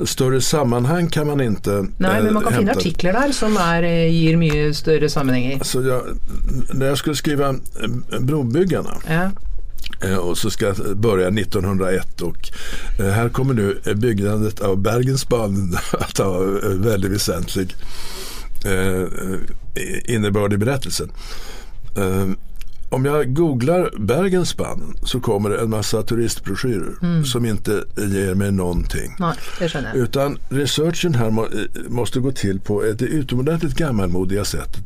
Større 0.06 0.40
sammanhang 0.40 1.08
kan 1.10 1.26
man 1.26 1.40
ikke 1.40 1.70
Mm. 1.70 1.92
Nei, 1.98 2.16
eh, 2.18 2.24
men 2.24 2.34
man 2.34 2.42
kan 2.42 2.52
finne 2.52 2.72
artikler 2.72 3.12
der 3.12 3.32
som 3.32 3.56
er, 3.56 3.84
eh, 3.84 4.10
gir 4.12 4.36
mye 4.36 4.74
større 4.74 5.08
sammenhenger. 5.08 5.58
Altså, 5.58 5.80
jeg, 5.82 6.00
når 6.74 6.86
jeg 6.86 6.96
skulle 6.96 7.16
skrive 7.16 7.60
'Brobyggerne' 8.20 9.00
Ja. 9.08 9.30
eh, 10.02 10.16
och 10.16 10.38
så 10.38 10.50
ska 10.50 10.66
jag 10.66 10.96
börja 10.96 11.30
1901 11.30 12.22
och 12.22 12.48
her 12.98 13.10
här 13.10 13.28
kommer 13.28 13.54
nu 13.54 13.80
eh, 13.84 13.94
byggandet 13.94 14.60
av 14.60 14.78
Bergensbanen 14.78 15.74
att 15.92 16.18
ha 16.18 16.42
eh, 16.42 16.70
väldigt 16.70 17.10
väsentlig 17.10 17.74
eh, 18.64 19.04
innebörd 20.04 20.52
i 20.52 20.56
berättelsen. 20.58 21.10
Eh, 21.96 22.28
om 22.90 23.04
jag 23.04 23.34
googlar 23.34 23.90
Bergensband 23.98 24.82
så 25.02 25.20
kommer 25.20 25.50
det 25.50 25.60
en 25.60 25.70
massa 25.70 26.02
turistbroschyrer 26.02 26.94
Mm. 27.02 27.24
som 27.24 27.44
inte 27.44 27.70
ger 27.96 28.34
mig 28.34 28.52
någonting. 28.52 29.16
Jeg. 29.18 29.84
Utan 29.94 30.38
researchen 30.48 31.14
här 31.14 31.30
må, 31.30 31.48
måste 31.88 32.20
gå 32.20 32.32
till 32.32 32.60
på 32.60 32.82
det 32.98 33.04
utomordentligt 33.04 33.74
gammalmodiga 33.74 34.44
sättet 34.44 34.84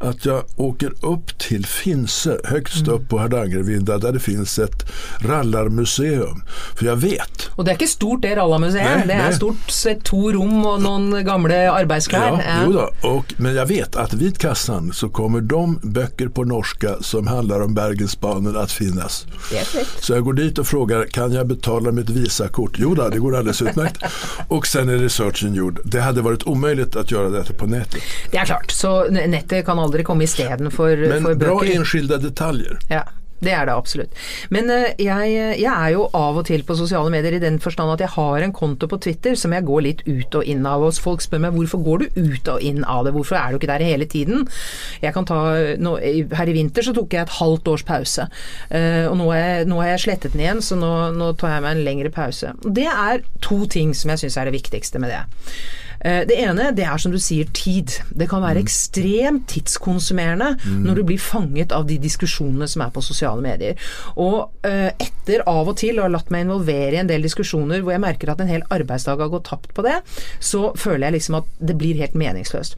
att 0.00 0.24
jag 0.24 0.42
åker 0.56 0.92
upp 1.06 1.38
till 1.38 1.66
Finse, 1.66 2.40
högst 2.44 2.88
upp 2.88 3.08
på 3.08 3.18
Hardangervidda 3.18 3.98
där 3.98 4.12
det 4.12 4.20
finns 4.20 4.58
ett 4.58 4.90
rallarmuseum. 5.20 6.42
För 6.76 6.86
jag 6.86 6.96
vet 6.96 7.50
Og 7.56 7.64
det 7.64 7.70
er 7.70 7.76
ikke 7.78 7.86
stort 7.88 8.22
det 8.22 8.34
rallarmuseet, 8.36 9.06
Det 9.06 9.14
är 9.14 9.32
stort 9.32 9.70
sett 9.70 10.04
to 10.04 10.32
rom 10.32 10.64
og 10.66 10.80
noen 10.82 11.24
gamle 11.26 11.70
arbeidsklær. 11.70 12.40
Ja, 12.42 12.62
jo 12.66 12.72
då. 12.72 13.08
Och, 13.08 13.34
men 13.36 13.54
jag 13.54 13.66
vet 13.66 13.96
att 13.96 14.14
vid 14.14 14.38
kassan 14.38 14.92
så 14.92 15.08
kommer 15.08 15.40
de 15.40 15.78
böcker 15.82 16.28
på 16.28 16.44
norska 16.44 16.94
som 17.00 17.26
handlar 17.26 17.43
om 17.52 17.74
Bergensbanen 17.74 18.56
att 18.56 18.72
finnas. 18.72 19.26
Så 20.00 20.12
jag 20.12 20.24
går 20.24 20.32
dit 20.32 20.58
och 20.58 20.66
frågar, 20.66 21.04
kan 21.06 21.32
jag 21.32 21.46
betala 21.46 21.92
mitt 21.92 22.10
Visakort? 22.10 22.72
Jo 22.78 22.94
då, 22.94 23.08
det 23.08 23.18
går 23.18 23.36
alldeles 23.36 23.62
utmärkt. 23.62 24.02
Och 24.48 24.66
sen 24.66 24.88
är 24.88 24.98
researchen 24.98 25.54
gjord. 25.54 25.80
Det 25.84 26.00
hade 26.00 26.22
varit 26.22 26.42
omöjligt 26.46 26.96
att 26.96 27.10
göra 27.10 27.28
detta 27.28 27.52
på 27.52 27.66
nätet. 27.66 28.02
Det 28.30 28.36
er 28.38 28.44
klart, 28.44 28.70
så 28.70 29.04
nettet 29.10 29.66
kan 29.66 29.78
aldri 29.78 30.04
komme 30.04 30.24
istedenfor 30.24 30.74
for 30.74 31.20
Men 31.20 31.38
bra 31.38 31.58
bøker. 31.60 31.76
enskilda 31.76 32.16
detaljer. 32.16 32.78
Ja. 32.90 33.02
Det 33.44 33.54
er 33.54 33.68
det 33.68 33.74
absolutt. 33.74 34.24
Men 34.54 34.70
uh, 34.72 34.88
jeg, 35.00 35.34
jeg, 35.60 35.70
er 35.70 35.94
jo 35.94 36.06
av 36.16 36.40
og 36.40 36.46
til 36.48 36.64
på 36.66 36.76
sosiale 36.78 37.12
medier 37.12 37.36
i 37.38 37.42
den 37.42 37.60
forstand 37.62 37.94
at 37.94 38.04
jeg 38.04 38.14
har 38.16 38.44
en 38.44 38.54
konto 38.56 38.88
på 38.90 39.00
Twitter 39.04 39.38
som 39.38 39.54
jeg 39.54 39.66
går 39.68 39.84
litt 39.86 40.04
ut 40.08 40.40
og 40.40 40.48
inn 40.50 40.64
av. 40.68 40.84
Og 40.84 40.96
folk 41.04 41.24
spør 41.24 41.44
meg 41.46 41.56
hvorfor 41.56 41.84
går 41.84 42.04
du 42.04 42.18
ut 42.32 42.52
og 42.54 42.64
inn 42.64 42.82
av 42.88 43.04
det, 43.06 43.14
hvorfor 43.16 43.38
er 43.40 43.52
du 43.52 43.60
ikke 43.60 43.72
der 43.72 43.86
hele 43.86 44.08
tiden? 44.10 44.48
Jeg 45.04 45.14
kan 45.16 45.28
ta, 45.28 45.40
nå, 45.80 45.96
Her 46.34 46.50
i 46.50 46.56
vinter 46.56 46.86
så 46.86 46.94
tok 46.96 47.14
jeg 47.14 47.26
et 47.26 47.38
halvt 47.38 47.70
års 47.74 47.86
pause. 47.86 48.28
Uh, 48.72 49.06
og 49.10 49.18
nå 49.20 49.30
har, 49.32 49.64
nå 49.68 49.80
har 49.82 49.94
jeg 49.94 50.06
slettet 50.08 50.34
den 50.34 50.44
igjen, 50.44 50.64
så 50.64 50.78
nå, 50.78 50.92
nå 51.16 51.32
tar 51.40 51.56
jeg 51.56 51.66
meg 51.66 51.78
en 51.78 51.86
lengre 51.86 52.12
pause. 52.14 52.54
Det 52.64 52.88
er 52.90 53.24
to 53.44 53.64
ting 53.70 53.94
som 53.96 54.12
jeg 54.14 54.24
syns 54.24 54.38
er 54.40 54.48
det 54.48 54.58
viktigste 54.58 55.02
med 55.02 55.14
det. 55.14 55.24
Eh, 56.04 56.22
det 56.28 56.36
ene 56.44 56.70
det 56.76 56.84
er 56.84 57.00
som 57.00 57.14
du 57.14 57.18
sier 57.22 57.48
tid. 57.56 57.96
Det 58.12 58.28
kan 58.30 58.44
være 58.44 58.60
mm. 58.60 58.66
ekstremt 58.66 59.46
tidskonsumerende 59.54 60.54
mm. 60.60 60.82
når 60.84 61.00
du 61.00 61.04
blir 61.08 61.22
fanget 61.22 61.72
av 61.72 61.88
de 61.88 61.98
diskusjonene 62.02 62.68
som 62.70 62.84
er 62.84 62.92
på 62.94 63.04
sosiale 63.04 63.44
medier. 63.44 63.80
Og 64.20 64.68
eh, 64.68 64.90
etter 64.92 65.46
av 65.50 65.72
og 65.72 65.78
til 65.80 65.98
å 65.98 66.06
ha 66.06 66.12
latt 66.12 66.32
meg 66.34 66.46
involvere 66.46 66.98
i 66.98 67.02
en 67.02 67.10
del 67.10 67.24
diskusjoner 67.24 67.84
hvor 67.84 67.94
jeg 67.94 68.04
merker 68.04 68.32
at 68.32 68.42
en 68.44 68.52
hel 68.52 68.66
arbeidsdag 68.74 69.22
har 69.24 69.32
gått 69.32 69.48
tapt 69.48 69.72
på 69.76 69.84
det, 69.86 69.98
så 70.44 70.70
føler 70.76 71.08
jeg 71.08 71.18
liksom 71.18 71.40
at 71.40 71.52
det 71.58 71.78
blir 71.80 72.00
helt 72.00 72.18
meningsløst. 72.18 72.76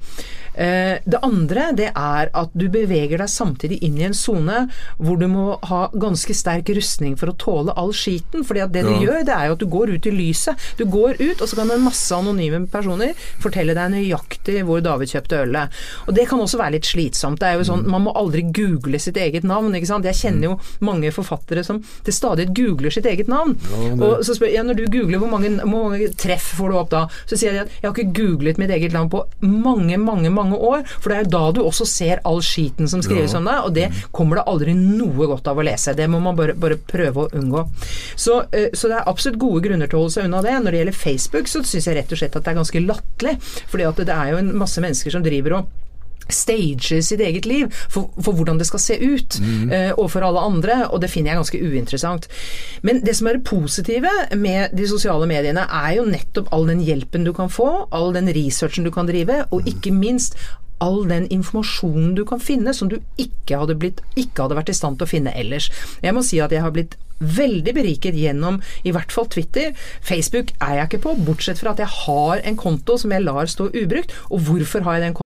Eh, 0.56 0.98
det 1.04 1.20
andre 1.24 1.70
det 1.76 1.90
er 1.92 2.30
at 2.32 2.52
du 2.56 2.66
beveger 2.72 3.20
deg 3.20 3.28
samtidig 3.28 3.78
inn 3.84 3.98
i 4.00 4.06
en 4.08 4.16
sone 4.16 4.62
hvor 4.96 5.18
du 5.20 5.26
må 5.28 5.58
ha 5.68 5.82
ganske 5.92 6.32
sterk 6.36 6.70
rustning 6.76 7.16
for 7.20 7.30
å 7.30 7.36
tåle 7.36 7.74
all 7.76 7.92
skiten. 7.96 8.44
fordi 8.46 8.62
at 8.64 8.72
det 8.72 8.86
du 8.86 8.94
gjør, 9.04 9.24
det 9.26 9.34
er 9.34 9.50
jo 9.50 9.56
at 9.56 9.62
du 9.62 9.66
går 9.70 9.92
ut 9.96 10.06
i 10.06 10.14
lyset. 10.14 10.68
Du 10.78 10.84
går 10.88 11.20
ut, 11.20 11.40
og 11.40 11.48
så 11.48 11.58
kan 11.58 11.70
en 11.70 11.84
masse 11.84 12.12
anonyme 12.14 12.64
personer 12.72 13.14
fortelle 13.42 13.76
deg 13.76 13.92
nøyaktig 13.92 14.62
hvor 14.66 14.82
David 14.84 15.12
kjøpte 15.12 15.42
ølet. 15.44 15.80
Og 16.06 16.16
det 16.16 16.28
kan 16.30 16.40
også 16.40 16.60
være 16.60 16.76
litt 16.78 16.88
slitsomt. 16.88 17.40
Det 17.40 17.50
er 17.50 17.60
jo 17.60 17.68
sånn, 17.68 17.84
Man 17.86 18.06
må 18.06 18.14
aldri 18.16 18.42
google 18.54 18.98
sitt 19.00 19.16
eget 19.16 19.44
navn. 19.44 19.74
ikke 19.74 19.90
sant? 19.90 20.04
Jeg 20.04 20.18
kjenner 20.18 20.50
jo 20.50 20.60
mange 20.80 21.12
forfattere 21.12 21.64
som 21.64 21.82
til 22.04 22.14
stadighet 22.14 22.54
googler 22.56 22.92
sitt 22.92 23.06
eget 23.06 23.28
navn. 23.28 23.56
Ja, 23.72 23.92
og 24.06 24.24
så 24.24 24.36
spør 24.36 24.52
jeg, 24.52 24.64
Når 24.66 24.76
du 24.76 24.86
googler, 24.90 25.18
hvor 25.18 25.30
mange, 25.30 25.50
hvor 25.60 25.90
mange, 25.90 26.08
treff 26.16 26.54
får 26.56 26.70
du 26.70 26.76
opp 26.80 26.90
da? 26.90 27.06
Så 27.26 27.38
sier 27.38 27.52
de 27.52 27.64
at 27.64 27.70
jeg 27.82 27.90
har 27.90 27.94
ikke 27.94 28.16
googlet 28.16 28.58
mitt 28.58 28.70
eget 28.70 28.92
navn 28.92 29.10
på 29.12 29.22
mange, 29.42 29.98
mange 30.00 30.30
mange 30.30 30.30
år. 30.54 30.84
For 30.86 31.10
det 31.10 31.16
er 31.16 31.24
jo 31.26 31.32
da 31.34 31.44
du 31.56 31.62
også 31.64 31.86
ser 31.88 32.22
all 32.28 32.42
skiten 32.44 32.90
som 32.90 33.02
skrives 33.04 33.34
ja. 33.34 33.40
om 33.40 33.48
deg, 33.48 33.66
og 33.66 33.74
det 33.76 33.88
kommer 34.14 34.40
det 34.40 34.46
aldri 34.52 34.76
noe 34.78 35.30
godt 35.32 35.50
av 35.50 35.58
å 35.58 35.66
lese. 35.66 35.96
Det 35.98 36.06
må 36.12 36.20
man 36.22 36.38
bare, 36.38 36.54
bare 36.54 36.78
prøve 36.78 37.26
å 37.26 37.30
unngå. 37.36 37.64
Så, 38.14 38.42
eh, 38.52 38.70
så, 38.72 38.90
det 38.92 39.00
er 39.00 39.10
absolutt 39.10 39.40
gode 39.42 39.64
grunner 39.66 39.90
til 39.90 39.98
å 39.98 40.04
holde 40.04 40.16
seg 40.18 40.28
unna 40.28 40.44
det. 40.44 40.54
Når 40.62 40.72
det 40.72 40.82
gjelder 40.82 41.00
Facebook, 41.00 41.50
så 41.50 41.64
syns 41.66 41.90
jeg 41.90 41.98
rett 41.98 42.14
og 42.14 42.22
slett 42.22 42.38
at 42.38 42.46
det 42.46 42.54
er 42.54 42.60
ganske 42.60 42.86
latterlig 42.86 43.36
at 43.86 44.00
det 44.02 44.12
er 44.14 44.32
jo 44.32 44.38
en 44.40 44.54
masse 44.58 44.82
mennesker 44.82 45.14
som 45.14 45.24
driver 45.24 45.60
og 45.60 45.85
stager 46.32 47.02
sitt 47.04 47.22
eget 47.22 47.46
liv 47.46 47.70
for, 47.72 48.10
for, 48.20 48.34
hvordan 48.36 48.60
det 48.60 48.68
skal 48.68 48.82
se 48.82 48.98
ut 49.00 49.38
mm. 49.40 49.70
uh, 49.70 49.92
overfor 49.96 50.26
alle 50.26 50.44
andre, 50.50 50.78
og 50.90 51.00
det 51.02 51.10
finner 51.12 51.32
jeg 51.32 51.42
ganske 51.42 51.62
uinteressant. 51.62 52.28
Men 52.86 53.02
det 53.06 53.16
som 53.18 53.30
er 53.30 53.38
det 53.38 53.46
positive 53.48 54.12
med 54.36 54.76
de 54.76 54.88
sosiale 54.90 55.28
mediene, 55.30 55.66
er 55.66 55.96
jo 55.98 56.06
nettopp 56.10 56.52
all 56.54 56.68
den 56.70 56.84
hjelpen 56.86 57.26
du 57.26 57.32
kan 57.36 57.52
få, 57.52 57.70
all 57.94 58.12
den 58.16 58.30
researchen 58.34 58.86
du 58.86 58.92
kan 58.94 59.08
drive, 59.08 59.44
og 59.50 59.64
mm. 59.64 59.74
ikke 59.74 59.94
minst 59.94 60.38
all 60.84 61.06
den 61.08 61.24
informasjonen 61.32 62.14
du 62.16 62.24
kan 62.28 62.40
finne 62.42 62.74
som 62.76 62.90
du 62.92 62.98
ikke 63.20 63.62
hadde, 63.62 63.78
blitt, 63.80 64.02
ikke 64.18 64.44
hadde 64.44 64.58
vært 64.58 64.72
i 64.72 64.76
stand 64.76 64.98
til 64.98 65.08
å 65.08 65.12
finne 65.14 65.34
ellers. 65.38 65.70
Jeg 66.04 66.16
må 66.16 66.24
si 66.26 66.40
at 66.42 66.52
jeg 66.52 66.64
har 66.64 66.74
blitt 66.74 66.98
veldig 67.16 67.72
beriket 67.76 68.16
gjennom 68.18 68.60
i 68.84 68.92
hvert 68.92 69.12
fall 69.12 69.28
Twitter. 69.32 69.72
Facebook 70.04 70.52
er 70.60 70.80
jeg 70.80 70.90
ikke 70.90 71.04
på, 71.08 71.18
bortsett 71.28 71.62
fra 71.62 71.72
at 71.72 71.80
jeg 71.80 71.92
har 72.04 72.44
en 72.44 72.60
konto 72.60 72.98
som 73.00 73.14
jeg 73.14 73.24
lar 73.24 73.48
stå 73.48 73.70
ubrukt. 73.72 74.12
Og 74.28 74.44
hvorfor 74.50 74.84
har 74.84 74.98
jeg 74.98 75.08
den 75.08 75.16
kontoen? 75.16 75.25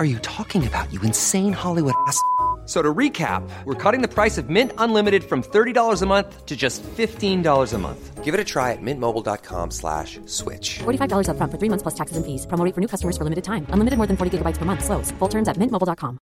are 0.00 0.10
you 0.12 0.18
talking 0.18 0.66
about? 0.66 0.92
You 0.92 1.00
insane 1.02 1.52
Hollywood 1.52 1.94
ass." 2.08 2.20
So 2.70 2.80
to 2.80 2.94
recap, 2.94 3.42
we're 3.64 3.74
cutting 3.74 4.00
the 4.00 4.06
price 4.06 4.38
of 4.38 4.48
Mint 4.48 4.70
Unlimited 4.78 5.24
from 5.24 5.42
$30 5.42 6.02
a 6.02 6.06
month 6.06 6.46
to 6.46 6.56
just 6.56 6.84
$15 6.84 7.72
a 7.72 7.78
month. 7.78 8.24
Give 8.24 8.32
it 8.32 8.38
a 8.38 8.44
try 8.44 8.70
at 8.70 8.78
mintmobile.com 8.80 9.72
slash 9.72 10.20
switch. 10.26 10.78
$45 10.78 11.28
up 11.30 11.36
front 11.36 11.50
for 11.50 11.58
three 11.58 11.68
months 11.68 11.82
plus 11.82 11.96
taxes 11.96 12.16
and 12.16 12.24
fees. 12.24 12.46
Promoting 12.46 12.72
for 12.72 12.80
new 12.80 12.86
customers 12.86 13.16
for 13.16 13.24
limited 13.24 13.42
time. 13.42 13.66
Unlimited 13.70 13.98
more 13.98 14.06
than 14.06 14.16
40 14.16 14.38
gigabytes 14.38 14.56
per 14.56 14.64
month. 14.64 14.84
Slows. 14.84 15.10
Full 15.18 15.28
terms 15.28 15.48
at 15.48 15.56
mintmobile.com. 15.56 16.20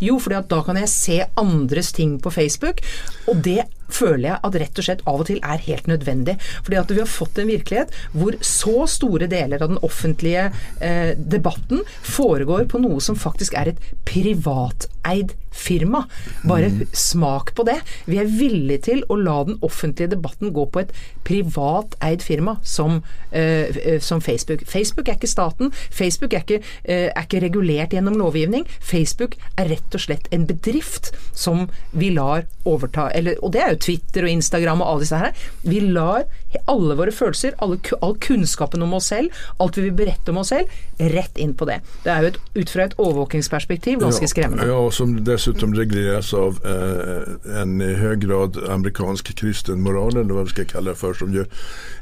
Jo, 0.00 0.18
fordi 0.18 0.34
at 0.34 0.50
da 0.50 0.62
kan 0.62 0.76
jeg 0.76 0.88
se 0.88 1.24
andres 1.36 1.92
ting 1.92 2.18
på 2.22 2.30
Facebook, 2.30 2.82
og 3.28 3.44
det 3.44 3.62
føler 3.94 4.26
jeg 4.30 4.40
at 4.48 4.58
rett 4.62 4.80
og 4.80 4.86
slett 4.86 5.04
av 5.06 5.24
og 5.24 5.28
til 5.30 5.42
er 5.42 5.64
helt 5.66 5.90
nødvendig. 5.90 6.36
Fordi 6.64 6.80
at 6.80 6.94
vi 6.94 7.02
har 7.02 7.10
fått 7.10 7.40
en 7.40 7.50
virkelighet 7.50 7.94
hvor 8.14 8.38
så 8.44 8.86
store 8.90 9.30
deler 9.30 9.62
av 9.62 9.74
den 9.74 9.82
offentlige 9.86 10.48
eh, 10.80 11.12
debatten 11.16 11.84
foregår 12.06 12.66
på 12.70 12.82
noe 12.82 13.00
som 13.04 13.18
faktisk 13.18 13.56
er 13.58 13.72
et 13.72 13.86
privateid 14.08 15.36
firma. 15.50 16.04
Bare 16.42 16.70
mm. 16.70 16.86
smak 16.92 17.54
på 17.54 17.64
det. 17.66 17.78
Vi 18.04 18.18
er 18.20 18.30
villige 18.30 18.84
til 18.90 19.02
å 19.10 19.16
la 19.18 19.40
den 19.48 19.58
offentlige 19.66 20.12
debatten 20.14 20.52
gå 20.54 20.66
på 20.70 20.82
et 20.84 20.92
privateid 21.26 22.22
firma 22.24 22.56
som, 22.62 23.02
eh, 23.30 23.76
eh, 23.76 24.00
som, 24.00 24.20
Facebook. 24.20 24.64
Facebook 24.66 25.08
er 25.08 25.18
ikke 25.18 25.30
staten. 25.30 25.72
Facebook 25.90 26.32
er 26.32 26.44
ikke, 26.44 26.62
eh, 26.84 27.10
er 27.10 27.26
ikke 27.26 27.42
regulert 27.42 27.96
gjennom 27.96 28.18
lovgivning. 28.18 28.66
Facebook 28.80 29.36
er 29.58 29.70
rett 29.74 29.94
og 29.94 30.00
slett 30.00 30.28
en 30.32 30.46
bedrift 30.46 31.12
som 31.34 31.68
vi 31.92 32.10
lar 32.14 32.46
overta 32.64 33.10
eller, 33.14 33.34
Og 33.42 33.52
det 33.52 33.60
er 33.62 33.70
jo 33.70 33.79
Twitter 33.80 34.26
og 34.26 34.34
Instagram 34.34 34.84
og 34.84 34.90
alle 34.90 35.06
disse 35.06 35.20
her. 35.20 35.46
Vi 35.62 35.80
lar 35.80 36.26
alle 36.70 36.96
våre 36.98 37.12
følelser, 37.14 37.54
alle, 37.62 37.78
all 38.02 38.16
kunnskapen 38.22 38.82
om 38.82 38.94
oss 38.98 39.10
selv, 39.12 39.34
alt 39.62 39.78
vi 39.78 39.86
vil 39.86 39.96
berette 40.02 40.32
om 40.32 40.40
oss 40.42 40.50
selv, 40.52 40.70
rett 40.98 41.38
inn 41.38 41.54
på 41.54 41.68
det. 41.68 41.80
Det 42.04 42.12
er 42.12 42.24
jo 42.24 42.32
et, 42.32 42.38
ut 42.58 42.72
fra 42.74 42.86
et 42.88 42.96
overvåkingsperspektiv 42.98 44.00
ganske 44.02 44.28
skremmende. 44.30 44.66
Ja, 44.66 44.78
og 44.78 44.94
som 44.96 45.14
dessuten 45.26 45.74
regleres 45.78 46.32
av 46.36 46.60
eh, 46.66 47.30
en 47.60 47.78
i 47.84 47.92
høy 48.00 48.16
grad 48.22 48.58
amerikansk 48.70 49.32
kristen 49.40 49.82
moral, 49.84 50.16
eller 50.16 50.34
hva 50.34 50.46
vi 50.48 50.54
skal 50.56 50.70
kalle 50.70 50.94
det 50.94 51.00
for, 51.00 51.16
som 51.16 51.34
jo 51.34 51.46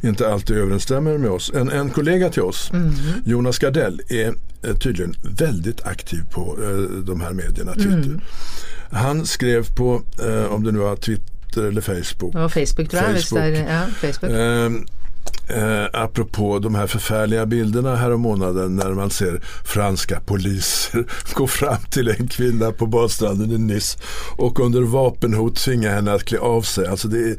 ikke 0.02 0.26
alltid 0.26 0.62
overensstemmer 0.62 1.20
med 1.20 1.37
oss. 1.37 1.50
En, 1.54 1.73
en 1.73 1.92
kollega 1.94 2.28
til 2.32 2.49
oss, 2.49 2.73
mm 2.73 2.90
-hmm. 2.90 3.23
Jonas 3.26 3.58
Gardell, 3.58 4.00
er 4.11 4.35
tydeligvis 4.62 4.78
tydligen 4.88 5.14
veldig 5.23 5.75
aktiv 5.85 6.23
på 6.30 6.56
eh, 6.58 7.04
de 7.06 7.20
her 7.20 7.32
mediene, 7.32 7.75
Twitter. 7.75 8.11
Mm. 8.11 8.20
Han 8.90 9.26
skrev 9.26 9.64
på, 9.75 10.02
eh, 10.18 10.52
om 10.52 10.64
det 10.64 10.73
nå 10.73 10.82
var 10.82 10.97
Twitter 10.97 11.38
eller 11.57 11.81
Facebook. 11.81 12.35
Ja, 12.35 12.49
Facebook 12.49 12.90
tror 12.90 13.02
jeg. 13.02 13.23
Facebook. 13.23 13.43
Det 13.43 13.59
er, 13.59 13.78
ja, 13.78 13.87
Facebook. 14.00 14.33
Eh, 14.33 14.71
Eh, 15.50 15.87
apropå 15.93 16.59
de 16.59 16.75
här 16.75 16.87
förfärliga 16.87 17.47
bilderna 17.47 17.97
här 17.97 18.14
om 18.14 18.21
månaden 18.21 18.76
när 18.76 18.90
man 18.90 19.11
ser 19.11 19.40
franska 19.64 20.21
poliser 20.21 21.05
gå 21.35 21.47
fram 21.47 21.83
till 21.90 22.09
en 22.09 22.28
kvinna 22.28 22.73
på 22.73 22.87
badstranden 22.87 23.52
i 23.52 23.59
Nice 23.59 23.99
och 24.37 24.61
under 24.61 24.83
vapenhot 24.83 25.57
tvinga 25.57 25.90
henne 25.90 26.12
att 26.12 26.25
klä 26.25 26.38
av 26.38 26.62
sig. 26.62 26.87
Alltså 26.87 27.09
det 27.09 27.19
är 27.19 27.37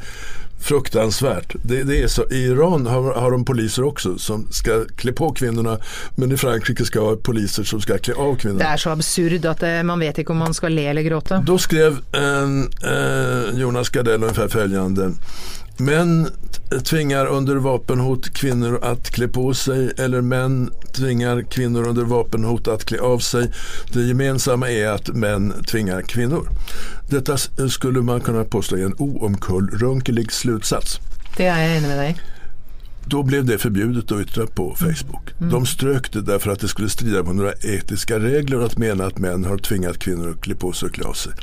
fruktansvärt. 0.59 1.55
Det, 1.63 1.83
det 1.83 2.01
är 2.01 2.07
så. 2.07 2.25
I 2.31 2.43
Iran 2.43 2.87
har, 2.87 3.13
har 3.13 3.31
de 3.31 3.45
poliser 3.45 3.83
också 3.83 4.17
som 4.17 4.47
ska 4.51 4.85
klä 4.95 5.11
på 5.11 5.31
kvinnorna 5.31 5.77
men 6.15 6.31
i 6.31 6.37
Frankrike 6.37 6.85
ska 6.85 6.99
ha 6.99 7.15
poliser 7.15 7.63
som 7.63 7.81
ska 7.81 7.97
klä 7.97 8.13
av 8.13 8.35
kvinnorna. 8.35 8.63
Det 8.63 8.69
är 8.69 8.77
så 8.77 8.89
absurd 8.89 9.45
att 9.45 9.59
det, 9.59 9.83
man 9.83 9.99
vet 9.99 10.17
inte 10.17 10.31
om 10.31 10.37
man 10.37 10.53
ska 10.53 10.67
le 10.67 10.85
eller 10.85 11.01
gråta. 11.01 11.43
Då 11.45 11.57
skrev 11.57 11.97
en, 12.11 12.69
eh, 12.83 13.59
Jonas 13.59 13.89
Gardell 13.89 14.23
ungefär 14.23 14.47
följande 14.47 15.11
Män 15.79 16.27
tvingar 16.85 17.25
under 17.25 17.55
vapenhot 17.55 18.33
kvinnor 18.33 18.79
att 18.83 19.09
klä 19.09 19.27
på 19.27 19.53
sig 19.53 19.91
eller 19.97 20.21
män 20.21 20.71
tvingar 20.93 21.41
kvinnor 21.41 21.87
under 21.87 22.03
vapenhot 22.03 22.67
att 22.67 22.85
klä 22.85 22.99
av 22.99 23.19
sig. 23.19 23.51
Det 23.93 24.01
gemensamma 24.01 24.69
är 24.69 24.87
att 24.87 25.07
män 25.07 25.63
tvingar 25.67 26.01
kvinnor. 26.01 26.49
Detta 27.09 27.37
skulle 27.69 28.01
man 28.01 28.21
kunna 28.21 28.43
påstå 28.43 28.75
är 28.75 28.85
en 28.85 28.95
oomkullrunkelig 28.97 30.31
slutsats. 30.31 30.99
Det 31.37 31.45
är 31.45 31.61
jag 31.61 31.77
enig 31.77 31.87
med 31.87 31.97
dig. 31.97 32.17
Då 33.09 33.23
blev 33.23 33.45
det 33.45 33.57
förbjudet 33.57 34.11
att 34.11 34.21
yttra 34.21 34.47
på 34.47 34.75
Facebook. 34.75 35.33
Mm. 35.39 35.51
De 35.51 35.65
strök 35.65 36.13
det 36.13 36.21
därför 36.21 36.51
att 36.51 36.59
det 36.59 36.67
skulle 36.67 36.89
strida 36.89 37.23
mot 37.23 37.35
några 37.35 37.53
etiska 37.53 38.19
regler 38.19 38.59
att 38.59 38.77
mena 38.77 39.05
att 39.05 39.17
män 39.17 39.45
har 39.45 39.57
tvingat 39.57 39.99
kvinnor 39.99 40.29
att 40.29 40.41
klä 40.41 40.55
på 40.55 40.71
sig 40.71 40.87
och 40.87 40.93
klä 40.93 41.05
av 41.05 41.13
sig. 41.13 41.33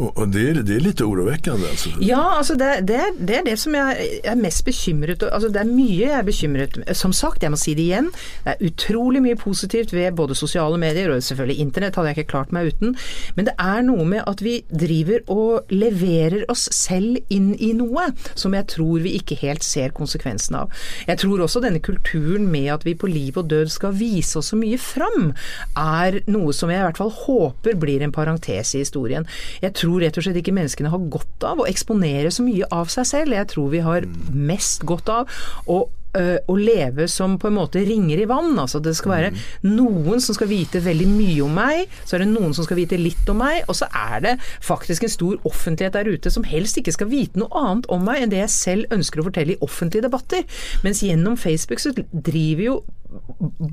Og, 0.00 0.18
och 0.18 0.28
det, 0.28 0.40
er, 0.40 0.54
det, 0.54 0.74
är, 0.76 0.80
litt 0.80 1.00
orovekkende. 1.00 1.68
Altså. 1.70 1.90
Ja, 2.00 2.36
altså 2.38 2.54
det, 2.54 2.80
det, 2.88 3.00
det, 3.18 3.36
er, 3.36 3.42
det 3.44 3.56
som 3.60 3.74
jeg 3.74 4.06
er 4.24 4.38
mest 4.38 4.64
bekymret 4.64 5.22
altså 5.26 5.50
Det 5.52 5.60
er 5.60 5.68
mye 5.68 5.98
jeg 5.98 6.14
er 6.16 6.24
bekymret 6.24 6.78
Som 6.96 7.12
sagt, 7.12 7.42
jeg 7.42 7.52
må 7.52 7.58
si 7.60 7.74
det 7.76 7.84
igjen. 7.84 8.08
Det 8.44 8.54
er 8.54 8.70
utrolig 8.70 9.20
mye 9.22 9.36
positivt 9.36 9.92
ved 9.92 10.16
både 10.16 10.34
sosiale 10.34 10.78
medier 10.80 11.12
og 11.12 11.22
selvfølgelig 11.22 11.58
internett, 11.60 11.98
hadde 11.98 12.12
jeg 12.12 12.18
ikke 12.18 12.30
klart 12.30 12.52
meg 12.52 12.70
uten. 12.72 12.96
Men 13.36 13.50
det 13.50 13.54
er 13.58 13.82
noe 13.84 14.06
med 14.08 14.24
at 14.30 14.40
vi 14.44 14.60
driver 14.70 15.20
og 15.32 15.74
leverer 15.74 16.46
oss 16.48 16.68
selv 16.74 17.18
inn 17.28 17.52
i 17.58 17.72
noe 17.76 18.08
som 18.34 18.54
jeg 18.56 18.68
tror 18.72 19.04
vi 19.04 19.16
ikke 19.18 19.36
helt 19.42 19.66
ser 19.66 19.92
konsekvensen 19.96 20.56
av. 20.62 20.72
Jeg 21.08 21.20
tror 21.22 21.44
også 21.44 21.62
denne 21.64 21.82
kulturen 21.84 22.48
med 22.50 22.70
at 22.74 22.84
vi 22.86 22.96
på 22.98 23.10
liv 23.10 23.38
og 23.40 23.48
død 23.50 23.70
skal 23.72 23.94
vise 23.96 24.40
oss 24.40 24.50
så 24.52 24.58
mye 24.58 24.78
fram, 24.80 25.30
er 25.78 26.20
noe 26.30 26.54
som 26.56 26.72
jeg 26.72 26.82
i 26.82 26.86
hvert 26.88 27.00
fall 27.00 27.12
håper 27.14 27.78
blir 27.80 28.02
en 28.04 28.14
parentes 28.14 28.74
i 28.74 28.82
historien. 28.82 29.26
Jeg 29.62 29.76
tror 29.78 30.00
rett 30.04 30.18
og 30.18 30.26
slett 30.26 30.40
ikke 30.40 30.56
menneskene 30.56 30.92
har 30.92 31.08
godt 31.12 31.46
av 31.46 31.62
å 31.62 31.68
eksponere 31.70 32.32
så 32.34 32.44
mye 32.46 32.68
av 32.74 32.90
seg 32.92 33.08
selv. 33.08 33.36
Jeg 33.36 33.52
tror 33.52 33.72
vi 33.72 33.84
har 33.84 34.08
mest 34.34 34.84
godt 34.88 35.10
av 35.12 35.40
å 35.70 35.84
å 36.10 36.56
leve 36.58 37.06
som 37.10 37.36
på 37.40 37.50
en 37.50 37.56
måte 37.58 37.82
ringer 37.86 38.22
i 38.22 38.28
vann. 38.30 38.52
Altså 38.58 38.80
det 38.82 38.96
skal 38.98 39.12
være 39.14 39.30
noen 39.66 40.22
som 40.22 40.36
skal 40.36 40.50
vite 40.50 40.82
veldig 40.84 41.08
mye 41.10 41.40
om 41.44 41.54
meg, 41.54 41.98
så 42.04 42.16
er 42.16 42.24
det 42.24 42.30
noen 42.32 42.54
som 42.56 42.66
skal 42.66 42.80
vite 42.80 42.98
litt 43.00 43.28
om 43.30 43.40
meg, 43.40 43.62
og 43.68 43.78
så 43.78 43.88
er 43.94 44.24
det 44.26 44.36
faktisk 44.66 45.06
en 45.06 45.14
stor 45.14 45.48
offentlighet 45.48 45.98
der 45.98 46.10
ute 46.10 46.32
som 46.32 46.46
helst 46.46 46.80
ikke 46.80 46.94
skal 46.96 47.10
vite 47.10 47.40
noe 47.40 47.50
annet 47.62 47.90
om 47.92 48.04
meg 48.06 48.24
enn 48.24 48.32
det 48.32 48.42
jeg 48.44 48.56
selv 48.56 48.96
ønsker 48.96 49.22
å 49.22 49.28
fortelle 49.30 49.56
i 49.56 49.60
offentlige 49.64 50.06
debatter. 50.08 50.46
Mens 50.86 51.04
gjennom 51.04 51.38
Facebook 51.40 51.82
så 51.82 51.94
driver 52.10 52.66
jo 52.66 52.80